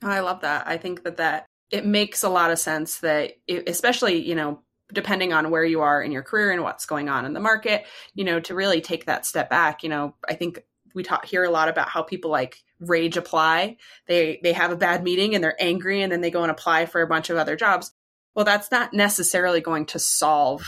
Oh, 0.05 0.09
I 0.09 0.21
love 0.21 0.43
that. 0.43 0.69
I 0.69 0.77
think 0.77 1.03
that 1.03 1.17
that 1.17 1.47
it 1.73 1.85
makes 1.85 2.23
a 2.23 2.29
lot 2.29 2.53
of 2.53 2.61
sense 2.61 3.01
that 3.01 3.33
it, 3.49 3.69
especially, 3.69 4.25
you 4.25 4.37
know, 4.37 4.63
depending 4.93 5.33
on 5.33 5.51
where 5.51 5.65
you 5.65 5.81
are 5.81 6.01
in 6.01 6.13
your 6.13 6.23
career 6.23 6.53
and 6.53 6.63
what's 6.63 6.87
going 6.87 7.09
on 7.09 7.25
in 7.25 7.33
the 7.33 7.41
market, 7.41 7.87
you 8.15 8.23
know, 8.23 8.39
to 8.39 8.55
really 8.55 8.81
take 8.81 9.07
that 9.07 9.27
step 9.27 9.51
back, 9.51 9.83
you 9.83 9.89
know, 9.89 10.15
I 10.29 10.35
think 10.35 10.63
we 10.95 11.03
talk 11.03 11.25
hear 11.25 11.43
a 11.43 11.51
lot 11.51 11.69
about 11.69 11.89
how 11.89 12.03
people 12.03 12.31
like 12.31 12.63
rage 12.81 13.17
apply. 13.17 13.77
They 14.07 14.41
they 14.43 14.53
have 14.53 14.73
a 14.73 14.77
bad 14.77 15.03
meeting 15.03 15.35
and 15.35 15.43
they're 15.43 15.61
angry 15.61 16.03
and 16.03 16.13
then 16.13 16.21
they 16.21 16.31
go 16.31 16.43
and 16.43 16.51
apply 16.51 16.87
for 16.87 17.03
a 17.03 17.07
bunch 17.07 17.31
of 17.31 17.37
other 17.37 17.57
jobs. 17.57 17.93
Well, 18.35 18.45
that's 18.45 18.71
not 18.71 18.93
necessarily 18.93 19.61
going 19.61 19.87
to 19.87 19.99
solve 19.99 20.63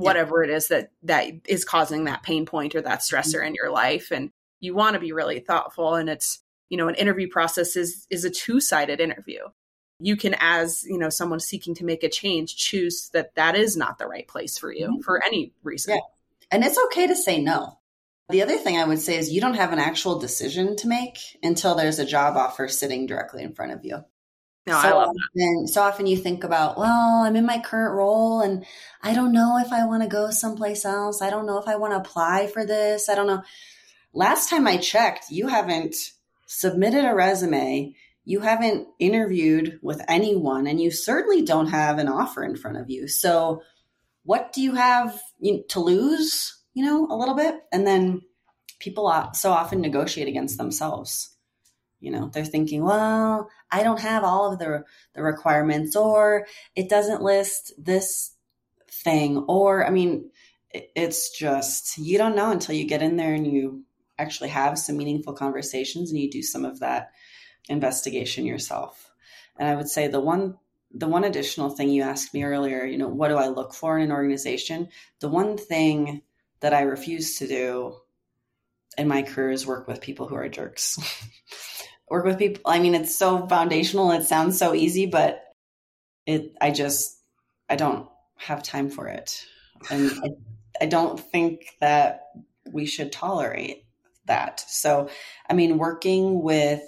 whatever 0.00 0.42
yeah. 0.42 0.50
it 0.50 0.56
is 0.56 0.68
that 0.68 0.90
that 1.02 1.26
is 1.46 1.64
causing 1.64 2.04
that 2.04 2.22
pain 2.22 2.46
point 2.46 2.74
or 2.74 2.80
that 2.80 3.00
stressor 3.00 3.36
mm-hmm. 3.36 3.48
in 3.48 3.54
your 3.54 3.70
life 3.70 4.10
and 4.10 4.30
you 4.58 4.74
want 4.74 4.94
to 4.94 5.00
be 5.00 5.12
really 5.12 5.40
thoughtful 5.40 5.94
and 5.94 6.08
it's 6.08 6.42
you 6.70 6.78
know 6.78 6.88
an 6.88 6.94
interview 6.94 7.28
process 7.28 7.76
is 7.76 8.06
is 8.10 8.24
a 8.24 8.30
two-sided 8.30 9.00
interview 9.00 9.40
you 9.98 10.16
can 10.16 10.34
as 10.40 10.84
you 10.84 10.98
know 10.98 11.10
someone 11.10 11.38
seeking 11.38 11.74
to 11.74 11.84
make 11.84 12.02
a 12.02 12.08
change 12.08 12.56
choose 12.56 13.10
that 13.12 13.34
that 13.34 13.54
is 13.54 13.76
not 13.76 13.98
the 13.98 14.06
right 14.06 14.26
place 14.26 14.56
for 14.56 14.72
you 14.72 14.86
mm-hmm. 14.86 15.00
for 15.00 15.22
any 15.24 15.52
reason 15.62 15.94
yeah. 15.94 16.00
and 16.50 16.64
it's 16.64 16.78
okay 16.86 17.06
to 17.06 17.14
say 17.14 17.40
no 17.40 17.78
the 18.30 18.42
other 18.42 18.56
thing 18.56 18.76
I 18.76 18.84
would 18.84 19.00
say 19.00 19.18
is 19.18 19.30
you 19.30 19.40
don't 19.40 19.54
have 19.54 19.72
an 19.72 19.78
actual 19.78 20.18
decision 20.18 20.76
to 20.76 20.88
make 20.88 21.18
until 21.42 21.74
there's 21.74 21.98
a 21.98 22.06
job 22.06 22.36
offer 22.36 22.68
sitting 22.68 23.06
directly 23.06 23.42
in 23.42 23.52
front 23.52 23.72
of 23.72 23.84
you. 23.84 24.04
No, 24.66 24.80
so 24.80 24.88
I 24.88 24.90
love 24.92 25.08
often, 25.08 25.62
that. 25.62 25.70
So 25.72 25.82
often 25.82 26.06
you 26.06 26.16
think 26.16 26.44
about, 26.44 26.78
well, 26.78 27.22
I'm 27.22 27.34
in 27.34 27.46
my 27.46 27.58
current 27.60 27.94
role 27.94 28.40
and 28.40 28.64
I 29.02 29.14
don't 29.14 29.32
know 29.32 29.58
if 29.58 29.72
I 29.72 29.86
want 29.86 30.02
to 30.02 30.08
go 30.08 30.30
someplace 30.30 30.84
else. 30.84 31.22
I 31.22 31.30
don't 31.30 31.46
know 31.46 31.58
if 31.58 31.66
I 31.66 31.76
want 31.76 31.92
to 31.92 31.98
apply 31.98 32.46
for 32.46 32.64
this. 32.64 33.08
I 33.08 33.14
don't 33.14 33.26
know. 33.26 33.42
Last 34.12 34.50
time 34.50 34.66
I 34.66 34.76
checked, 34.76 35.30
you 35.30 35.48
haven't 35.48 35.96
submitted 36.46 37.04
a 37.04 37.14
resume. 37.14 37.94
You 38.24 38.40
haven't 38.40 38.86
interviewed 38.98 39.78
with 39.82 40.02
anyone 40.08 40.66
and 40.66 40.80
you 40.80 40.90
certainly 40.90 41.42
don't 41.42 41.68
have 41.68 41.98
an 41.98 42.08
offer 42.08 42.44
in 42.44 42.56
front 42.56 42.76
of 42.76 42.90
you. 42.90 43.08
So 43.08 43.62
what 44.24 44.52
do 44.52 44.60
you 44.60 44.74
have 44.74 45.18
to 45.70 45.80
lose? 45.80 46.59
You 46.74 46.84
know, 46.84 47.06
a 47.10 47.16
little 47.16 47.34
bit. 47.34 47.56
And 47.72 47.86
then 47.86 48.22
people 48.78 49.12
so 49.34 49.52
often 49.52 49.80
negotiate 49.80 50.28
against 50.28 50.58
themselves. 50.58 51.36
You 52.00 52.10
know, 52.10 52.30
they're 52.32 52.44
thinking, 52.44 52.82
well, 52.82 53.50
I 53.70 53.82
don't 53.82 54.00
have 54.00 54.24
all 54.24 54.52
of 54.52 54.58
the, 54.58 54.84
the 55.14 55.22
requirements, 55.22 55.94
or 55.94 56.46
it 56.74 56.88
doesn't 56.88 57.22
list 57.22 57.72
this 57.76 58.34
thing. 58.90 59.44
Or, 59.48 59.86
I 59.86 59.90
mean, 59.90 60.30
it's 60.72 61.36
just, 61.36 61.98
you 61.98 62.16
don't 62.16 62.36
know 62.36 62.50
until 62.50 62.74
you 62.74 62.86
get 62.86 63.02
in 63.02 63.16
there 63.16 63.34
and 63.34 63.46
you 63.46 63.84
actually 64.18 64.48
have 64.50 64.78
some 64.78 64.96
meaningful 64.96 65.34
conversations 65.34 66.10
and 66.10 66.18
you 66.18 66.30
do 66.30 66.42
some 66.42 66.64
of 66.64 66.80
that 66.80 67.10
investigation 67.68 68.46
yourself. 68.46 69.10
And 69.58 69.68
I 69.68 69.76
would 69.76 69.88
say 69.88 70.08
the 70.08 70.20
one 70.20 70.56
the 70.92 71.06
one 71.06 71.22
additional 71.22 71.70
thing 71.70 71.88
you 71.88 72.02
asked 72.02 72.34
me 72.34 72.42
earlier, 72.42 72.84
you 72.84 72.98
know, 72.98 73.08
what 73.08 73.28
do 73.28 73.36
I 73.36 73.46
look 73.46 73.72
for 73.72 73.96
in 73.96 74.04
an 74.04 74.12
organization? 74.12 74.88
The 75.20 75.28
one 75.28 75.56
thing 75.56 76.22
that 76.60 76.74
I 76.74 76.82
refuse 76.82 77.36
to 77.36 77.46
do 77.46 77.96
in 78.98 79.08
my 79.08 79.22
career 79.22 79.50
is 79.50 79.66
work 79.66 79.88
with 79.88 80.00
people 80.00 80.26
who 80.26 80.34
are 80.34 80.48
jerks. 80.48 80.98
work 82.10 82.24
with 82.24 82.38
people. 82.38 82.62
I 82.66 82.78
mean, 82.80 82.94
it's 82.94 83.16
so 83.16 83.46
foundational. 83.46 84.10
It 84.12 84.24
sounds 84.24 84.58
so 84.58 84.74
easy, 84.74 85.06
but 85.06 85.42
it, 86.26 86.54
I 86.60 86.70
just, 86.70 87.18
I 87.68 87.76
don't 87.76 88.08
have 88.36 88.62
time 88.62 88.90
for 88.90 89.08
it. 89.08 89.44
And 89.90 90.10
I, 90.22 90.84
I 90.84 90.86
don't 90.86 91.18
think 91.18 91.76
that 91.80 92.22
we 92.70 92.86
should 92.86 93.12
tolerate 93.12 93.84
that. 94.26 94.60
So, 94.60 95.08
I 95.48 95.54
mean, 95.54 95.78
working 95.78 96.42
with 96.42 96.82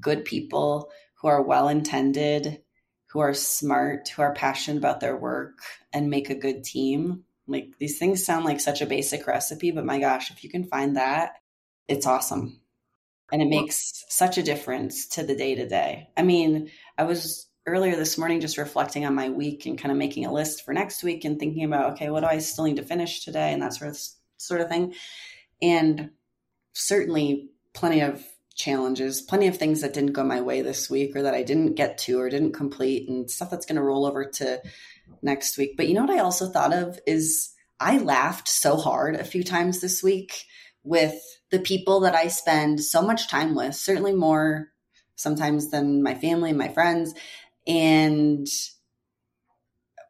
good 0.00 0.24
people 0.24 0.90
who 1.14 1.28
are 1.28 1.42
well 1.42 1.68
intended, 1.68 2.60
who 3.06 3.20
are 3.20 3.34
smart, 3.34 4.08
who 4.08 4.22
are 4.22 4.34
passionate 4.34 4.78
about 4.78 5.00
their 5.00 5.16
work, 5.16 5.58
and 5.92 6.10
make 6.10 6.30
a 6.30 6.34
good 6.34 6.64
team 6.64 7.24
like 7.46 7.70
these 7.78 7.98
things 7.98 8.24
sound 8.24 8.44
like 8.44 8.60
such 8.60 8.80
a 8.80 8.86
basic 8.86 9.26
recipe, 9.26 9.70
but 9.70 9.84
my 9.84 9.98
gosh, 9.98 10.30
if 10.30 10.42
you 10.42 10.50
can 10.50 10.64
find 10.64 10.96
that, 10.96 11.36
it's 11.88 12.06
awesome. 12.06 12.60
And 13.32 13.42
it 13.42 13.48
makes 13.48 14.04
such 14.08 14.38
a 14.38 14.42
difference 14.42 15.08
to 15.08 15.22
the 15.24 15.34
day 15.34 15.54
to 15.54 15.68
day. 15.68 16.08
I 16.16 16.22
mean, 16.22 16.70
I 16.96 17.04
was 17.04 17.46
earlier 17.66 17.96
this 17.96 18.18
morning 18.18 18.40
just 18.40 18.58
reflecting 18.58 19.06
on 19.06 19.14
my 19.14 19.30
week 19.30 19.66
and 19.66 19.78
kind 19.78 19.90
of 19.90 19.98
making 19.98 20.26
a 20.26 20.32
list 20.32 20.64
for 20.64 20.74
next 20.74 21.02
week 21.02 21.24
and 21.24 21.38
thinking 21.38 21.64
about, 21.64 21.92
okay, 21.92 22.10
what 22.10 22.20
do 22.20 22.26
I 22.26 22.38
still 22.38 22.64
need 22.64 22.76
to 22.76 22.82
finish 22.82 23.24
today 23.24 23.52
and 23.52 23.62
that 23.62 23.74
sort 23.74 23.90
of 23.90 23.98
sort 24.36 24.60
of 24.60 24.68
thing. 24.68 24.94
And 25.62 26.10
certainly 26.74 27.50
plenty 27.72 28.00
of 28.00 28.24
challenges, 28.54 29.20
plenty 29.20 29.48
of 29.48 29.56
things 29.56 29.80
that 29.80 29.92
didn't 29.92 30.12
go 30.12 30.24
my 30.24 30.40
way 30.40 30.62
this 30.62 30.88
week 30.88 31.16
or 31.16 31.22
that 31.22 31.34
I 31.34 31.42
didn't 31.42 31.74
get 31.74 31.98
to 31.98 32.20
or 32.20 32.30
didn't 32.30 32.52
complete 32.52 33.08
and 33.08 33.30
stuff 33.30 33.50
that's 33.50 33.66
going 33.66 33.76
to 33.76 33.82
roll 33.82 34.06
over 34.06 34.24
to 34.24 34.62
next 35.22 35.58
week. 35.58 35.76
But 35.76 35.88
you 35.88 35.94
know 35.94 36.02
what 36.02 36.16
I 36.16 36.20
also 36.20 36.48
thought 36.48 36.72
of 36.72 36.98
is 37.06 37.52
I 37.80 37.98
laughed 37.98 38.48
so 38.48 38.76
hard 38.76 39.16
a 39.16 39.24
few 39.24 39.42
times 39.42 39.80
this 39.80 40.02
week 40.02 40.44
with 40.84 41.20
the 41.50 41.58
people 41.58 42.00
that 42.00 42.14
I 42.14 42.28
spend 42.28 42.82
so 42.82 43.02
much 43.02 43.28
time 43.28 43.54
with, 43.54 43.74
certainly 43.74 44.14
more 44.14 44.68
sometimes 45.16 45.70
than 45.70 46.02
my 46.02 46.14
family 46.14 46.50
and 46.50 46.58
my 46.58 46.68
friends. 46.68 47.14
And 47.66 48.46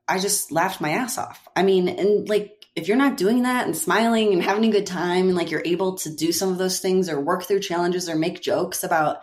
I 0.07 0.18
just 0.18 0.52
laughed 0.52 0.80
my 0.80 0.90
ass 0.90 1.16
off. 1.16 1.46
I 1.57 1.62
mean, 1.62 1.88
and 1.88 2.28
like, 2.28 2.63
if 2.76 2.88
you're 2.88 2.96
not 2.96 3.16
doing 3.16 3.42
that 3.42 3.66
and 3.66 3.76
smiling 3.76 4.32
and 4.32 4.42
having 4.42 4.64
a 4.64 4.72
good 4.72 4.87
time 4.87 5.28
and 5.28 5.37
like 5.37 5.50
you're 5.50 5.62
able 5.64 5.94
to 5.98 6.14
do 6.14 6.32
some 6.32 6.50
of 6.50 6.58
those 6.58 6.80
things 6.80 7.08
or 7.08 7.20
work 7.20 7.44
through 7.44 7.60
challenges 7.60 8.08
or 8.08 8.16
make 8.16 8.42
jokes 8.42 8.82
about 8.82 9.22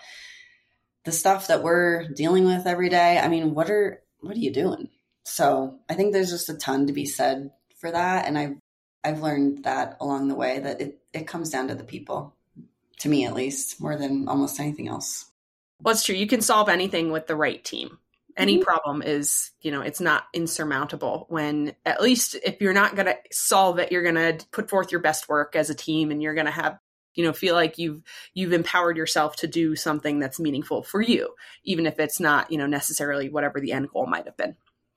the 1.04 1.12
stuff 1.12 1.48
that 1.48 1.64
we're 1.64 2.08
dealing 2.10 2.46
with 2.46 2.66
every 2.66 2.90
day, 2.90 3.20
I 3.20 3.28
mean, 3.28 3.54
what 3.54 3.70
are, 3.70 4.02
what 4.22 4.36
are 4.36 4.40
you 4.40 4.54
doing? 4.54 4.90
So 5.24 5.80
I 5.90 5.96
think 5.96 6.14
there's 6.14 6.30
just 6.30 6.50
a 6.50 6.54
ton 6.54 6.88
to 6.88 6.94
be 6.94 7.06
said 7.06 7.52
for 7.78 7.92
that. 7.92 8.26
And 8.26 8.38
I've, 8.38 8.56
I've 9.04 9.22
learned 9.22 9.64
that 9.64 9.98
along 10.00 10.28
the 10.28 10.36
way 10.36 10.60
that 10.60 10.80
it, 10.80 11.00
it 11.12 11.28
comes 11.28 11.50
down 11.50 11.68
to 11.68 11.76
the 11.76 11.84
people, 11.84 12.36
to 13.00 13.10
me 13.10 13.26
at 13.26 13.34
least, 13.34 13.82
more 13.82 13.98
than 13.98 14.28
almost 14.28 14.60
anything 14.60 14.88
else. 14.88 15.26
Well, 15.82 15.94
it's 15.94 16.04
true. 16.04 16.16
You 16.16 16.28
can 16.28 16.42
solve 16.42 16.70
anything 16.70 17.12
with 17.12 17.28
the 17.28 17.36
right 17.36 17.64
team. 17.64 17.98
Any 18.38 18.56
mm-hmm. 18.56 18.64
problem 18.64 19.02
is, 19.02 19.52
you 19.62 19.72
know, 19.72 19.82
it's 19.82 20.02
not 20.02 20.24
insurmountable 20.34 21.26
when 21.30 21.76
at 21.86 22.02
least 22.02 22.36
if 22.44 22.62
you're 22.62 22.74
not 22.74 22.96
going 22.96 23.08
to 23.08 23.18
solve 23.32 23.80
it, 23.80 23.92
you're 23.92 24.04
going 24.04 24.16
to 24.16 24.46
put 24.52 24.70
forth 24.70 24.92
your 24.92 25.02
best 25.02 25.30
work 25.30 25.56
as 25.56 25.70
a 25.70 25.76
team 25.76 26.12
and 26.12 26.22
you're 26.22 26.36
going 26.36 26.46
to 26.46 26.52
have 26.52 26.80
you 27.14 27.26
know 27.26 27.34
feel 27.34 27.56
like 27.56 27.78
you've 27.78 28.02
you've 28.34 28.54
empowered 28.54 28.96
yourself 28.96 29.36
to 29.36 29.46
do 29.46 29.76
something 29.76 30.20
that's 30.20 30.40
meaningful 30.40 30.82
for 30.82 31.02
you 31.02 31.28
even 31.66 31.86
if 31.86 32.00
it's 32.00 32.22
not 32.22 32.50
you 32.50 32.58
know 32.58 32.68
necessarily 32.68 33.28
whatever 33.28 33.60
the 33.60 33.74
end 33.74 33.90
goal 33.90 34.08
might 34.08 34.24
have 34.24 34.38
been 34.38 34.56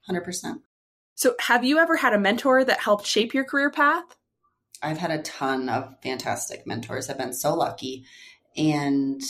100%. 0.09 0.61
So, 1.15 1.35
have 1.41 1.65
you 1.65 1.79
ever 1.79 1.97
had 1.97 2.13
a 2.13 2.19
mentor 2.19 2.65
that 2.65 2.81
helped 2.81 3.07
shape 3.07 3.35
your 3.35 3.45
career 3.45 3.71
path? 3.71 4.05
I've 4.83 4.99
had 4.99 5.11
a 5.11 5.23
ton 5.23 5.69
of 5.69 5.95
fantastic 6.03 6.67
mentors. 6.67 7.09
I've 7.09 7.19
been 7.19 7.33
so 7.33 7.55
lucky. 7.55 8.05
And 8.57 9.23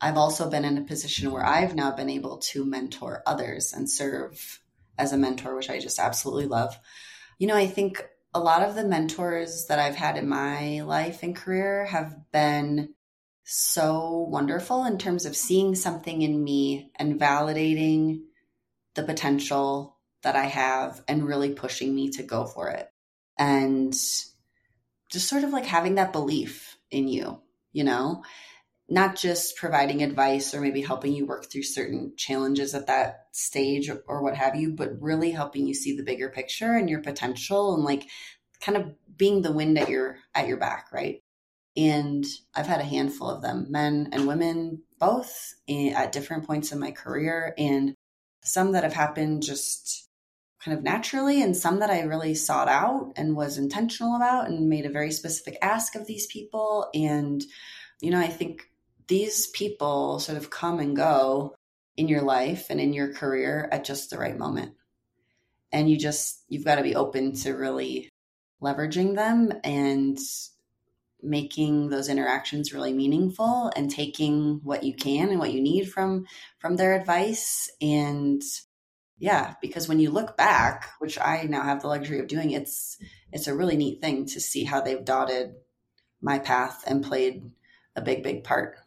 I've 0.00 0.16
also 0.16 0.48
been 0.48 0.64
in 0.64 0.78
a 0.78 0.84
position 0.84 1.30
where 1.30 1.44
I've 1.44 1.74
now 1.74 1.90
been 1.90 2.10
able 2.10 2.38
to 2.38 2.64
mentor 2.64 3.22
others 3.26 3.72
and 3.72 3.90
serve 3.90 4.60
as 4.98 5.12
a 5.12 5.18
mentor, 5.18 5.54
which 5.54 5.70
I 5.70 5.78
just 5.78 5.98
absolutely 5.98 6.46
love. 6.46 6.78
You 7.38 7.46
know, 7.46 7.56
I 7.56 7.66
think 7.66 8.04
a 8.32 8.40
lot 8.40 8.62
of 8.62 8.74
the 8.74 8.84
mentors 8.84 9.66
that 9.66 9.78
I've 9.78 9.96
had 9.96 10.16
in 10.16 10.28
my 10.28 10.80
life 10.80 11.22
and 11.22 11.34
career 11.34 11.86
have 11.86 12.14
been 12.32 12.94
so 13.44 14.26
wonderful 14.28 14.84
in 14.84 14.98
terms 14.98 15.26
of 15.26 15.36
seeing 15.36 15.74
something 15.74 16.22
in 16.22 16.42
me 16.42 16.92
and 16.96 17.18
validating 17.18 18.20
the 18.94 19.02
potential 19.02 19.98
that 20.22 20.36
I 20.36 20.44
have 20.44 21.02
and 21.08 21.26
really 21.26 21.50
pushing 21.50 21.94
me 21.94 22.10
to 22.10 22.22
go 22.22 22.44
for 22.44 22.68
it. 22.68 22.88
And 23.38 23.92
just 23.92 25.28
sort 25.28 25.44
of 25.44 25.50
like 25.50 25.64
having 25.64 25.96
that 25.96 26.12
belief 26.12 26.76
in 26.90 27.08
you, 27.08 27.40
you 27.72 27.84
know? 27.84 28.22
Not 28.90 29.14
just 29.14 29.56
providing 29.56 30.02
advice 30.02 30.52
or 30.52 30.60
maybe 30.60 30.82
helping 30.82 31.12
you 31.12 31.24
work 31.24 31.46
through 31.46 31.62
certain 31.62 32.12
challenges 32.16 32.74
at 32.74 32.88
that 32.88 33.28
stage 33.30 33.88
or, 33.88 34.22
what 34.22 34.36
have 34.36 34.56
you, 34.56 34.72
but 34.72 35.00
really 35.00 35.30
helping 35.30 35.66
you 35.66 35.74
see 35.74 35.96
the 35.96 36.02
bigger 36.02 36.28
picture 36.28 36.72
and 36.72 36.90
your 36.90 37.00
potential 37.00 37.74
and 37.74 37.84
like 37.84 38.08
kind 38.60 38.76
of 38.76 38.92
being 39.16 39.42
the 39.42 39.52
wind 39.52 39.78
at 39.78 39.88
your 39.88 40.18
at 40.34 40.48
your 40.48 40.56
back, 40.56 40.88
right? 40.92 41.22
And 41.76 42.26
I've 42.54 42.66
had 42.66 42.80
a 42.80 42.84
handful 42.84 43.30
of 43.30 43.42
them, 43.42 43.68
men 43.70 44.08
and 44.12 44.26
women 44.26 44.82
both 44.98 45.54
at 45.68 46.10
different 46.12 46.46
points 46.46 46.72
in 46.72 46.80
my 46.80 46.90
career 46.90 47.54
and 47.56 47.94
some 48.42 48.72
that 48.72 48.82
have 48.82 48.92
happened 48.92 49.44
just 49.44 50.08
kind 50.64 50.76
of 50.76 50.82
naturally 50.82 51.42
and 51.42 51.56
some 51.56 51.78
that 51.78 51.90
I 51.90 52.02
really 52.02 52.34
sought 52.34 52.68
out 52.68 53.12
and 53.16 53.36
was 53.36 53.56
intentional 53.56 54.16
about 54.16 54.48
and 54.48 54.68
made 54.68 54.84
a 54.84 54.90
very 54.90 55.12
specific 55.12 55.56
ask 55.62 55.94
of 55.94 56.06
these 56.06 56.26
people 56.26 56.88
and 56.92 57.42
you 58.00 58.10
know, 58.10 58.18
I 58.18 58.28
think 58.28 58.69
these 59.10 59.48
people 59.48 60.20
sort 60.20 60.38
of 60.38 60.50
come 60.50 60.78
and 60.78 60.96
go 60.96 61.54
in 61.96 62.06
your 62.06 62.22
life 62.22 62.68
and 62.70 62.80
in 62.80 62.92
your 62.92 63.12
career 63.12 63.68
at 63.72 63.84
just 63.84 64.08
the 64.08 64.16
right 64.16 64.38
moment. 64.38 64.72
And 65.72 65.90
you 65.90 65.98
just, 65.98 66.44
you've 66.48 66.64
got 66.64 66.76
to 66.76 66.82
be 66.82 66.94
open 66.94 67.34
to 67.38 67.52
really 67.52 68.08
leveraging 68.62 69.16
them 69.16 69.52
and 69.64 70.16
making 71.22 71.88
those 71.88 72.08
interactions 72.08 72.72
really 72.72 72.92
meaningful 72.92 73.70
and 73.74 73.90
taking 73.90 74.60
what 74.62 74.84
you 74.84 74.94
can 74.94 75.28
and 75.28 75.38
what 75.38 75.52
you 75.52 75.60
need 75.60 75.90
from 75.90 76.24
from 76.58 76.76
their 76.76 76.94
advice 76.94 77.70
and 77.82 78.40
yeah 79.18 79.52
because 79.60 79.86
when 79.86 80.00
you 80.00 80.10
look 80.10 80.34
back 80.38 80.92
which 80.98 81.18
i 81.18 81.42
now 81.42 81.62
have 81.62 81.82
the 81.82 81.88
luxury 81.88 82.20
of 82.20 82.26
doing 82.26 82.52
it's 82.52 82.96
it's 83.32 83.48
a 83.48 83.54
really 83.54 83.76
neat 83.76 84.00
thing 84.00 84.24
to 84.24 84.40
see 84.40 84.64
how 84.64 84.80
they've 84.80 85.04
dotted 85.04 85.52
my 86.22 86.38
path 86.38 86.82
and 86.86 87.04
played 87.04 87.50
a 87.96 88.00
big 88.00 88.22
big 88.22 88.42
part 88.42 88.78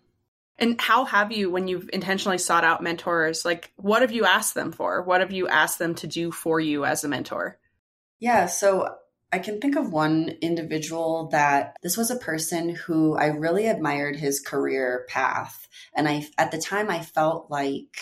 and 0.57 0.79
how 0.79 1.05
have 1.05 1.31
you, 1.31 1.49
when 1.49 1.67
you've 1.67 1.89
intentionally 1.91 2.37
sought 2.37 2.63
out 2.63 2.83
mentors, 2.83 3.43
like 3.43 3.71
what 3.75 4.01
have 4.01 4.11
you 4.11 4.25
asked 4.25 4.53
them 4.53 4.71
for? 4.71 5.01
What 5.03 5.21
have 5.21 5.31
you 5.31 5.47
asked 5.47 5.79
them 5.79 5.95
to 5.95 6.07
do 6.07 6.31
for 6.31 6.59
you 6.59 6.85
as 6.85 7.03
a 7.03 7.07
mentor? 7.07 7.59
Yeah, 8.19 8.45
so 8.45 8.95
I 9.31 9.39
can 9.39 9.59
think 9.59 9.75
of 9.75 9.91
one 9.91 10.29
individual 10.41 11.29
that 11.31 11.75
this 11.81 11.97
was 11.97 12.11
a 12.11 12.15
person 12.15 12.69
who 12.69 13.17
I 13.17 13.27
really 13.27 13.65
admired 13.65 14.15
his 14.15 14.39
career 14.39 15.05
path. 15.09 15.67
And 15.95 16.07
I, 16.07 16.27
at 16.37 16.51
the 16.51 16.59
time, 16.59 16.91
I 16.91 17.01
felt 17.01 17.49
like 17.49 17.97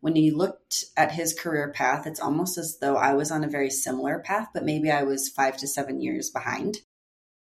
when 0.00 0.14
you 0.14 0.36
looked 0.36 0.84
at 0.98 1.12
his 1.12 1.32
career 1.32 1.72
path, 1.72 2.06
it's 2.06 2.20
almost 2.20 2.58
as 2.58 2.76
though 2.78 2.96
I 2.96 3.14
was 3.14 3.30
on 3.30 3.42
a 3.42 3.48
very 3.48 3.70
similar 3.70 4.18
path, 4.18 4.48
but 4.52 4.62
maybe 4.62 4.90
I 4.90 5.04
was 5.04 5.30
five 5.30 5.56
to 5.56 5.66
seven 5.66 6.02
years 6.02 6.28
behind. 6.28 6.76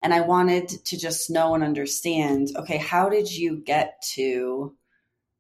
And 0.03 0.15
I 0.15 0.21
wanted 0.21 0.69
to 0.87 0.99
just 0.99 1.31
know 1.31 1.55
and 1.55 1.63
understand 1.63 2.49
okay, 2.57 2.79
how 2.79 3.09
did 3.09 3.31
you 3.31 3.63
get 3.65 4.03
to 4.15 4.75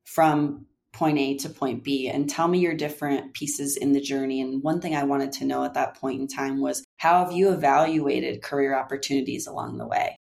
from 0.05 0.66
point 0.92 1.18
A 1.18 1.37
to 1.38 1.49
point 1.49 1.85
B 1.85 2.09
and 2.09 2.29
tell 2.29 2.49
me 2.49 2.59
your 2.59 2.75
different 2.75 3.33
pieces 3.33 3.77
in 3.77 3.92
the 3.92 4.01
journey. 4.01 4.40
And 4.40 4.62
one 4.62 4.81
thing 4.81 4.94
I 4.94 5.05
wanted 5.05 5.33
to 5.33 5.44
know 5.44 5.64
at 5.64 5.75
that 5.75 5.96
point 5.96 6.20
in 6.20 6.29
time 6.29 6.61
was 6.61 6.85
how 6.96 7.25
have 7.25 7.33
you 7.33 7.53
evaluated 7.53 8.42
career 8.42 8.77
opportunities 8.77 9.46
along 9.46 9.79
the 9.79 9.87
way? 9.87 10.16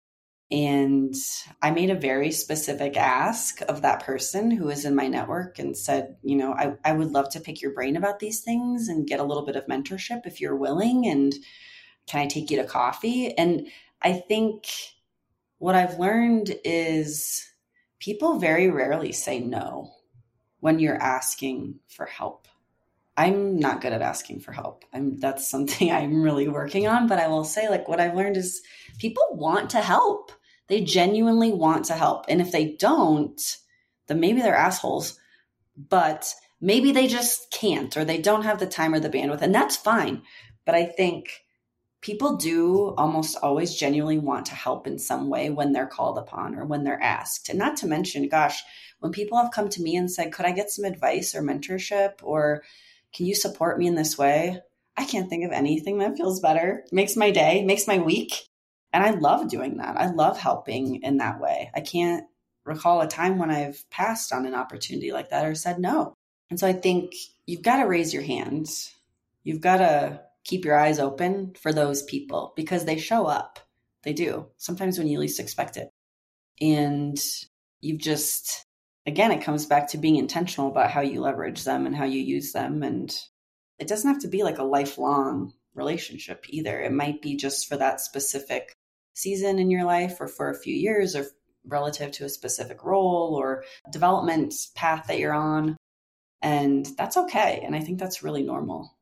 And 0.52 1.14
I 1.62 1.72
made 1.72 1.92
a 1.92 1.96
very 1.96 2.32
specific 2.32 2.98
ask 2.98 3.62
of 3.68 3.84
that 3.84 4.04
person 4.04 4.50
who 4.50 4.66
was 4.66 4.84
in 4.84 4.96
my 4.96 5.08
network 5.08 5.60
and 5.60 5.78
said, 5.78 6.16
you 6.24 6.36
know, 6.38 6.54
I, 6.54 6.74
I 6.84 6.94
would 6.94 7.12
love 7.12 7.30
to 7.32 7.40
pick 7.40 7.62
your 7.62 7.74
brain 7.74 7.96
about 7.96 8.20
these 8.20 8.42
things 8.42 8.88
and 8.88 9.08
get 9.08 9.20
a 9.20 9.24
little 9.24 9.46
bit 9.46 9.56
of 9.56 9.68
mentorship 9.68 10.22
if 10.26 10.42
you're 10.42 10.56
willing. 10.56 11.06
And 11.06 11.34
can 12.08 12.22
I 12.22 12.26
take 12.26 12.50
you 12.50 12.58
to 12.58 12.64
coffee? 12.64 13.38
And 13.38 13.68
I 14.02 14.14
think 14.14 14.68
what 15.58 15.76
I've 15.76 16.00
learned 16.00 16.56
is 16.64 17.46
people 18.00 18.40
very 18.40 18.70
rarely 18.70 19.12
say 19.12 19.40
no 19.40 19.92
when 20.60 20.80
you're 20.80 21.02
asking 21.02 21.80
for 21.88 22.06
help. 22.06 22.48
I'm 23.18 23.60
not 23.60 23.82
good 23.82 23.92
at 23.92 24.02
asking 24.02 24.40
for 24.40 24.54
help. 24.54 24.86
I'm 24.94 25.18
that's 25.20 25.50
something 25.50 25.92
I'm 25.92 26.24
really 26.24 26.48
working 26.48 26.88
on, 26.88 27.08
but 27.08 27.20
I 27.20 27.28
will 27.28 27.44
say 27.44 27.70
like 27.70 27.88
what 27.88 28.00
I've 28.00 28.16
learned 28.16 28.38
is 28.38 28.62
people 28.98 29.26
want 29.32 29.72
to 29.72 29.82
help. 29.82 30.32
They 30.68 30.82
genuinely 30.82 31.52
want 31.52 31.86
to 31.86 31.94
help. 31.94 32.26
And 32.30 32.40
if 32.40 32.52
they 32.52 32.76
don't, 32.76 33.42
then 34.08 34.20
maybe 34.20 34.42
they're 34.42 34.56
assholes, 34.56 35.20
but 35.78 36.34
maybe 36.62 36.92
they 36.92 37.08
just 37.08 37.52
can't 37.52 37.96
or 37.98 38.06
they 38.06 38.22
don't 38.22 38.44
have 38.44 38.60
the 38.60 38.68
time 38.68 38.94
or 38.94 39.00
the 39.00 39.10
bandwidth 39.10 39.42
and 39.42 39.54
that's 39.54 39.76
fine. 39.76 40.22
But 40.66 40.76
I 40.76 40.86
think 40.86 41.44
people 42.02 42.38
do 42.38 42.94
almost 42.98 43.38
always 43.42 43.76
genuinely 43.76 44.20
want 44.20 44.46
to 44.48 44.56
help 44.56 44.88
in 44.88 44.98
some 44.98 45.30
way 45.30 45.50
when 45.50 45.74
they're 45.74 45.88
called 45.88 46.18
upon 46.18 46.56
or 46.56 46.66
when 46.66 46.84
they're 46.84 47.02
asked. 47.02 47.50
And 47.50 47.60
not 47.60 47.78
to 47.78 47.88
mention, 47.88 48.30
gosh, 48.30 48.62
when 49.00 49.12
people 49.12 49.38
have 49.38 49.52
come 49.52 49.70
to 49.70 49.82
me 49.82 49.96
and 49.96 50.12
said, 50.12 50.32
Could 50.32 50.46
I 50.46 50.52
get 50.52 50.70
some 50.70 50.86
advice 50.86 51.36
or 51.36 51.42
mentorship? 51.42 52.16
Or 52.24 52.64
can 53.14 53.26
you 53.26 53.36
support 53.36 53.78
me 53.78 53.88
in 53.88 53.96
this 53.96 54.18
way? 54.18 54.60
I 54.98 55.06
can't 55.06 55.30
think 55.30 55.46
of 55.46 55.52
anything 55.52 56.00
that 56.00 56.18
feels 56.18 56.42
better, 56.42 56.84
makes 56.92 57.16
my 57.16 57.32
day, 57.32 57.64
makes 57.64 57.88
my 57.88 58.00
week. 58.00 58.46
And 58.92 59.04
I 59.04 59.12
love 59.12 59.50
doing 59.50 59.78
that. 59.78 59.98
I 59.98 60.08
love 60.12 60.38
helping 60.38 61.04
in 61.04 61.18
that 61.18 61.40
way. 61.40 61.72
I 61.74 61.82
can't 61.82 62.26
recall 62.66 63.02
a 63.02 63.08
time 63.08 63.38
when 63.38 63.52
I've 63.52 63.88
passed 63.90 64.34
on 64.34 64.46
an 64.46 64.56
opportunity 64.56 65.12
like 65.12 65.30
that 65.30 65.46
or 65.46 65.56
said 65.56 65.80
no. 65.80 66.14
And 66.50 66.60
so 66.60 66.68
I 66.68 66.74
think 66.74 67.14
you've 67.46 67.62
got 67.62 67.78
to 67.78 67.88
raise 67.88 68.14
your 68.14 68.24
hands. 68.24 68.94
You've 69.44 69.62
got 69.62 69.78
to 69.78 70.22
keep 70.50 70.66
your 70.66 70.78
eyes 70.78 71.00
open 71.00 71.54
for 71.54 71.72
those 71.72 72.02
people 72.02 72.54
because 72.56 72.86
they 72.86 72.98
show 72.98 73.28
up. 73.28 73.60
They 74.04 74.14
do, 74.14 74.48
sometimes 74.58 74.98
when 74.98 75.08
you 75.08 75.20
least 75.20 75.40
expect 75.40 75.78
it. 75.78 75.90
And 76.60 77.20
you've 77.82 78.02
just, 78.02 78.66
again, 79.06 79.32
it 79.32 79.44
comes 79.44 79.68
back 79.68 79.90
to 79.90 79.98
being 79.98 80.16
intentional 80.16 80.70
about 80.70 80.90
how 80.90 81.02
you 81.02 81.22
leverage 81.22 81.64
them 81.64 81.86
and 81.86 81.96
how 81.96 82.06
you 82.06 82.20
use 82.20 82.52
them. 82.52 82.82
And 82.82 83.16
it 83.78 83.88
doesn't 83.88 84.12
have 84.12 84.22
to 84.24 84.28
be 84.28 84.44
like 84.44 84.58
a 84.58 84.64
lifelong 84.64 85.54
relationship 85.76 86.46
either. 86.50 86.82
It 86.82 86.92
might 86.92 87.22
be 87.22 87.36
just 87.36 87.68
for 87.68 87.78
that 87.78 88.02
specific 88.02 88.74
season 89.14 89.60
in 89.60 89.70
your 89.70 89.84
life 89.84 90.18
or 90.20 90.28
for 90.28 90.50
a 90.50 90.60
few 90.60 90.76
years 90.76 91.16
or 91.16 91.28
relative 91.64 92.12
to 92.14 92.26
a 92.26 92.30
specific 92.30 92.84
role 92.84 93.36
or 93.40 93.64
development 93.92 94.54
path 94.76 95.06
that 95.08 95.20
you're 95.20 95.34
on. 95.34 95.78
And 96.42 96.88
that's 96.98 97.18
okay. 97.18 97.62
And 97.64 97.76
I 97.76 97.82
think 97.82 98.00
that's 98.00 98.24
really 98.24 98.44
normal. 98.44 98.96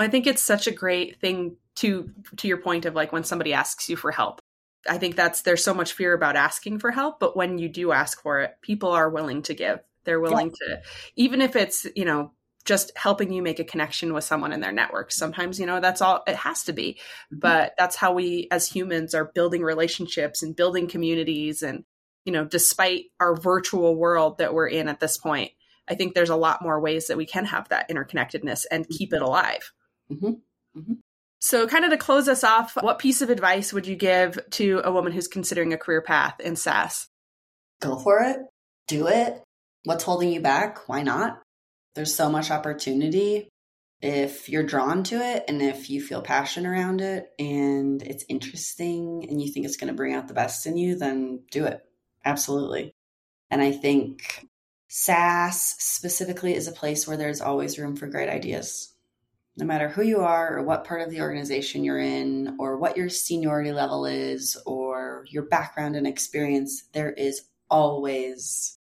Well, 0.00 0.08
I 0.08 0.10
think 0.10 0.26
it's 0.26 0.42
such 0.42 0.66
a 0.66 0.72
great 0.72 1.20
thing 1.20 1.58
to 1.76 2.10
to 2.38 2.48
your 2.48 2.56
point 2.56 2.86
of 2.86 2.94
like 2.94 3.12
when 3.12 3.22
somebody 3.22 3.52
asks 3.52 3.90
you 3.90 3.96
for 3.96 4.10
help. 4.10 4.40
I 4.88 4.96
think 4.96 5.14
that's 5.14 5.42
there's 5.42 5.62
so 5.62 5.74
much 5.74 5.92
fear 5.92 6.14
about 6.14 6.36
asking 6.36 6.78
for 6.78 6.90
help, 6.90 7.20
but 7.20 7.36
when 7.36 7.58
you 7.58 7.68
do 7.68 7.92
ask 7.92 8.22
for 8.22 8.40
it, 8.40 8.54
people 8.62 8.92
are 8.92 9.10
willing 9.10 9.42
to 9.42 9.54
give. 9.54 9.80
They're 10.04 10.18
willing 10.18 10.54
yeah. 10.66 10.76
to 10.76 10.82
even 11.16 11.42
if 11.42 11.54
it's, 11.54 11.86
you 11.94 12.06
know, 12.06 12.32
just 12.64 12.92
helping 12.96 13.30
you 13.30 13.42
make 13.42 13.58
a 13.58 13.64
connection 13.64 14.14
with 14.14 14.24
someone 14.24 14.54
in 14.54 14.60
their 14.60 14.72
network. 14.72 15.12
Sometimes, 15.12 15.60
you 15.60 15.66
know, 15.66 15.80
that's 15.80 16.00
all 16.00 16.22
it 16.26 16.36
has 16.36 16.64
to 16.64 16.72
be. 16.72 16.94
Mm-hmm. 16.94 17.40
But 17.40 17.74
that's 17.76 17.96
how 17.96 18.14
we 18.14 18.48
as 18.50 18.66
humans 18.66 19.14
are 19.14 19.30
building 19.34 19.60
relationships 19.60 20.42
and 20.42 20.56
building 20.56 20.88
communities 20.88 21.62
and 21.62 21.84
you 22.24 22.32
know, 22.32 22.46
despite 22.46 23.04
our 23.20 23.36
virtual 23.36 23.96
world 23.96 24.38
that 24.38 24.54
we're 24.54 24.68
in 24.68 24.88
at 24.88 25.00
this 25.00 25.18
point, 25.18 25.52
I 25.86 25.94
think 25.94 26.14
there's 26.14 26.30
a 26.30 26.36
lot 26.36 26.62
more 26.62 26.80
ways 26.80 27.08
that 27.08 27.18
we 27.18 27.26
can 27.26 27.44
have 27.44 27.68
that 27.68 27.90
interconnectedness 27.90 28.64
and 28.70 28.88
keep 28.88 29.12
it 29.12 29.20
alive. 29.20 29.70
Mm-hmm. 30.10 30.78
Mm-hmm. 30.78 30.92
So, 31.42 31.66
kind 31.66 31.84
of 31.84 31.90
to 31.90 31.96
close 31.96 32.28
us 32.28 32.44
off, 32.44 32.76
what 32.80 32.98
piece 32.98 33.22
of 33.22 33.30
advice 33.30 33.72
would 33.72 33.86
you 33.86 33.96
give 33.96 34.38
to 34.50 34.82
a 34.84 34.92
woman 34.92 35.12
who's 35.12 35.26
considering 35.26 35.72
a 35.72 35.78
career 35.78 36.02
path 36.02 36.38
in 36.38 36.54
SaaS? 36.54 37.08
Go 37.80 37.96
for 37.98 38.20
it. 38.20 38.40
Do 38.88 39.08
it. 39.08 39.42
What's 39.84 40.04
holding 40.04 40.30
you 40.30 40.40
back? 40.40 40.86
Why 40.88 41.02
not? 41.02 41.40
There's 41.94 42.14
so 42.14 42.28
much 42.28 42.50
opportunity. 42.50 43.48
If 44.02 44.48
you're 44.48 44.62
drawn 44.62 45.02
to 45.04 45.16
it 45.16 45.44
and 45.48 45.60
if 45.62 45.90
you 45.90 46.00
feel 46.00 46.22
passion 46.22 46.66
around 46.66 47.00
it 47.00 47.30
and 47.38 48.02
it's 48.02 48.24
interesting 48.28 49.26
and 49.28 49.40
you 49.40 49.50
think 49.50 49.66
it's 49.66 49.76
going 49.76 49.88
to 49.88 49.96
bring 49.96 50.14
out 50.14 50.28
the 50.28 50.34
best 50.34 50.66
in 50.66 50.76
you, 50.76 50.96
then 50.96 51.40
do 51.50 51.64
it. 51.66 51.80
Absolutely. 52.24 52.92
And 53.50 53.60
I 53.60 53.72
think 53.72 54.46
SaaS 54.88 55.60
specifically 55.78 56.54
is 56.54 56.66
a 56.68 56.72
place 56.72 57.06
where 57.06 57.16
there's 57.16 57.40
always 57.40 57.78
room 57.78 57.96
for 57.96 58.06
great 58.06 58.28
ideas 58.28 58.94
no 59.60 59.66
matter 59.66 59.88
who 59.88 60.02
you 60.02 60.20
are 60.20 60.56
or 60.56 60.62
what 60.62 60.84
part 60.84 61.02
of 61.02 61.10
the 61.10 61.20
organization 61.20 61.84
you're 61.84 61.98
in 62.00 62.56
or 62.58 62.78
what 62.78 62.96
your 62.96 63.08
seniority 63.08 63.72
level 63.72 64.06
is 64.06 64.56
or 64.66 65.24
your 65.28 65.44
background 65.44 65.96
and 65.96 66.06
experience, 66.06 66.84
there 66.92 67.12
is 67.12 67.42
always 67.68 68.76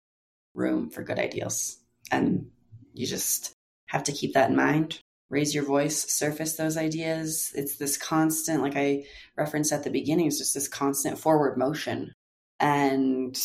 room 0.54 0.90
for 0.90 1.04
good 1.04 1.20
ideas. 1.20 1.78
And 2.12 2.52
you 2.94 3.08
just 3.08 3.54
have 3.88 4.04
to 4.06 4.12
keep 4.12 4.34
that 4.34 4.50
in 4.50 4.56
mind. 4.56 5.00
Raise 5.30 5.54
your 5.54 5.66
voice, 5.66 6.10
surface 6.12 6.56
those 6.56 6.78
ideas. 6.78 7.52
It's 7.54 7.76
this 7.76 7.98
constant, 7.98 8.62
like 8.62 8.78
I 8.78 9.06
referenced 9.36 9.74
at 9.74 9.84
the 9.84 9.90
beginning, 9.90 10.28
it's 10.28 10.38
just 10.38 10.54
this 10.54 10.70
constant 10.70 11.20
forward 11.20 11.58
motion. 11.58 12.14
And 12.60 13.38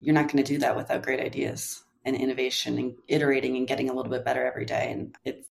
you're 0.00 0.14
not 0.14 0.28
going 0.30 0.42
to 0.42 0.52
do 0.52 0.58
that 0.58 0.76
without 0.76 1.02
great 1.02 1.20
ideas 1.20 1.82
and 2.04 2.16
innovation 2.16 2.78
and 2.78 2.94
iterating 3.08 3.56
and 3.56 3.68
getting 3.68 3.90
a 3.90 3.92
little 3.92 4.10
bit 4.10 4.24
better 4.24 4.46
every 4.46 4.64
day. 4.64 4.92
And 4.92 5.14
it's 5.24 5.46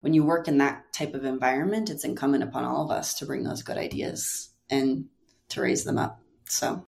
when 0.00 0.14
you 0.14 0.24
work 0.24 0.48
in 0.48 0.58
that 0.58 0.92
type 0.92 1.14
of 1.14 1.24
environment, 1.24 1.90
it's 1.90 2.04
incumbent 2.04 2.44
upon 2.44 2.64
all 2.64 2.84
of 2.84 2.90
us 2.90 3.14
to 3.14 3.26
bring 3.26 3.44
those 3.44 3.62
good 3.62 3.76
ideas 3.76 4.50
and 4.70 5.06
to 5.50 5.60
raise 5.60 5.84
them 5.84 5.98
up. 5.98 6.20
So 6.46 6.86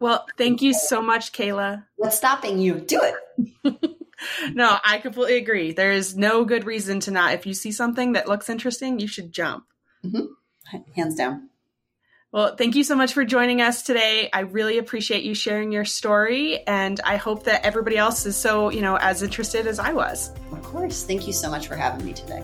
Well, 0.00 0.26
thank 0.38 0.62
you 0.62 0.72
so 0.72 1.02
much, 1.02 1.32
Kayla. 1.32 1.84
What's 1.96 2.16
stopping 2.16 2.58
you? 2.58 2.80
Do 2.80 3.00
it. 3.02 3.96
no, 4.54 4.78
I 4.84 4.98
completely 4.98 5.38
agree. 5.38 5.72
There 5.72 5.92
is 5.92 6.16
no 6.16 6.44
good 6.44 6.64
reason 6.64 7.00
to 7.00 7.10
not. 7.10 7.34
If 7.34 7.46
you 7.46 7.54
see 7.54 7.72
something 7.72 8.12
that 8.12 8.28
looks 8.28 8.48
interesting, 8.48 8.98
you 8.98 9.06
should 9.06 9.32
jump. 9.32 9.64
Mm-hmm. 10.04 10.78
Hands 10.96 11.14
down. 11.14 11.50
Well, 12.34 12.56
thank 12.56 12.74
you 12.74 12.82
so 12.82 12.96
much 12.96 13.12
for 13.12 13.24
joining 13.24 13.62
us 13.62 13.84
today. 13.84 14.28
I 14.32 14.40
really 14.40 14.78
appreciate 14.78 15.22
you 15.22 15.36
sharing 15.36 15.70
your 15.70 15.84
story, 15.84 16.66
and 16.66 17.00
I 17.04 17.14
hope 17.14 17.44
that 17.44 17.64
everybody 17.64 17.96
else 17.96 18.26
is 18.26 18.36
so, 18.36 18.70
you 18.70 18.80
know, 18.80 18.96
as 18.96 19.22
interested 19.22 19.68
as 19.68 19.78
I 19.78 19.92
was. 19.92 20.32
Of 20.50 20.60
course. 20.64 21.04
Thank 21.04 21.28
you 21.28 21.32
so 21.32 21.48
much 21.48 21.68
for 21.68 21.76
having 21.76 22.04
me 22.04 22.12
today. 22.12 22.42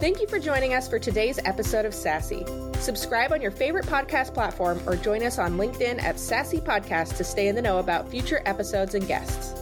Thank 0.00 0.22
you 0.22 0.26
for 0.26 0.38
joining 0.38 0.72
us 0.72 0.88
for 0.88 0.98
today's 0.98 1.38
episode 1.44 1.84
of 1.84 1.92
SaaSy. 1.92 2.48
Subscribe 2.76 3.30
on 3.30 3.42
your 3.42 3.50
favorite 3.50 3.84
podcast 3.84 4.32
platform 4.32 4.80
or 4.86 4.96
join 4.96 5.22
us 5.22 5.38
on 5.38 5.58
LinkedIn 5.58 6.02
at 6.02 6.16
SaaSy 6.16 6.64
Podcast 6.64 7.18
to 7.18 7.24
stay 7.24 7.48
in 7.48 7.54
the 7.54 7.60
know 7.60 7.78
about 7.78 8.08
future 8.08 8.40
episodes 8.46 8.94
and 8.94 9.06
guests. 9.06 9.61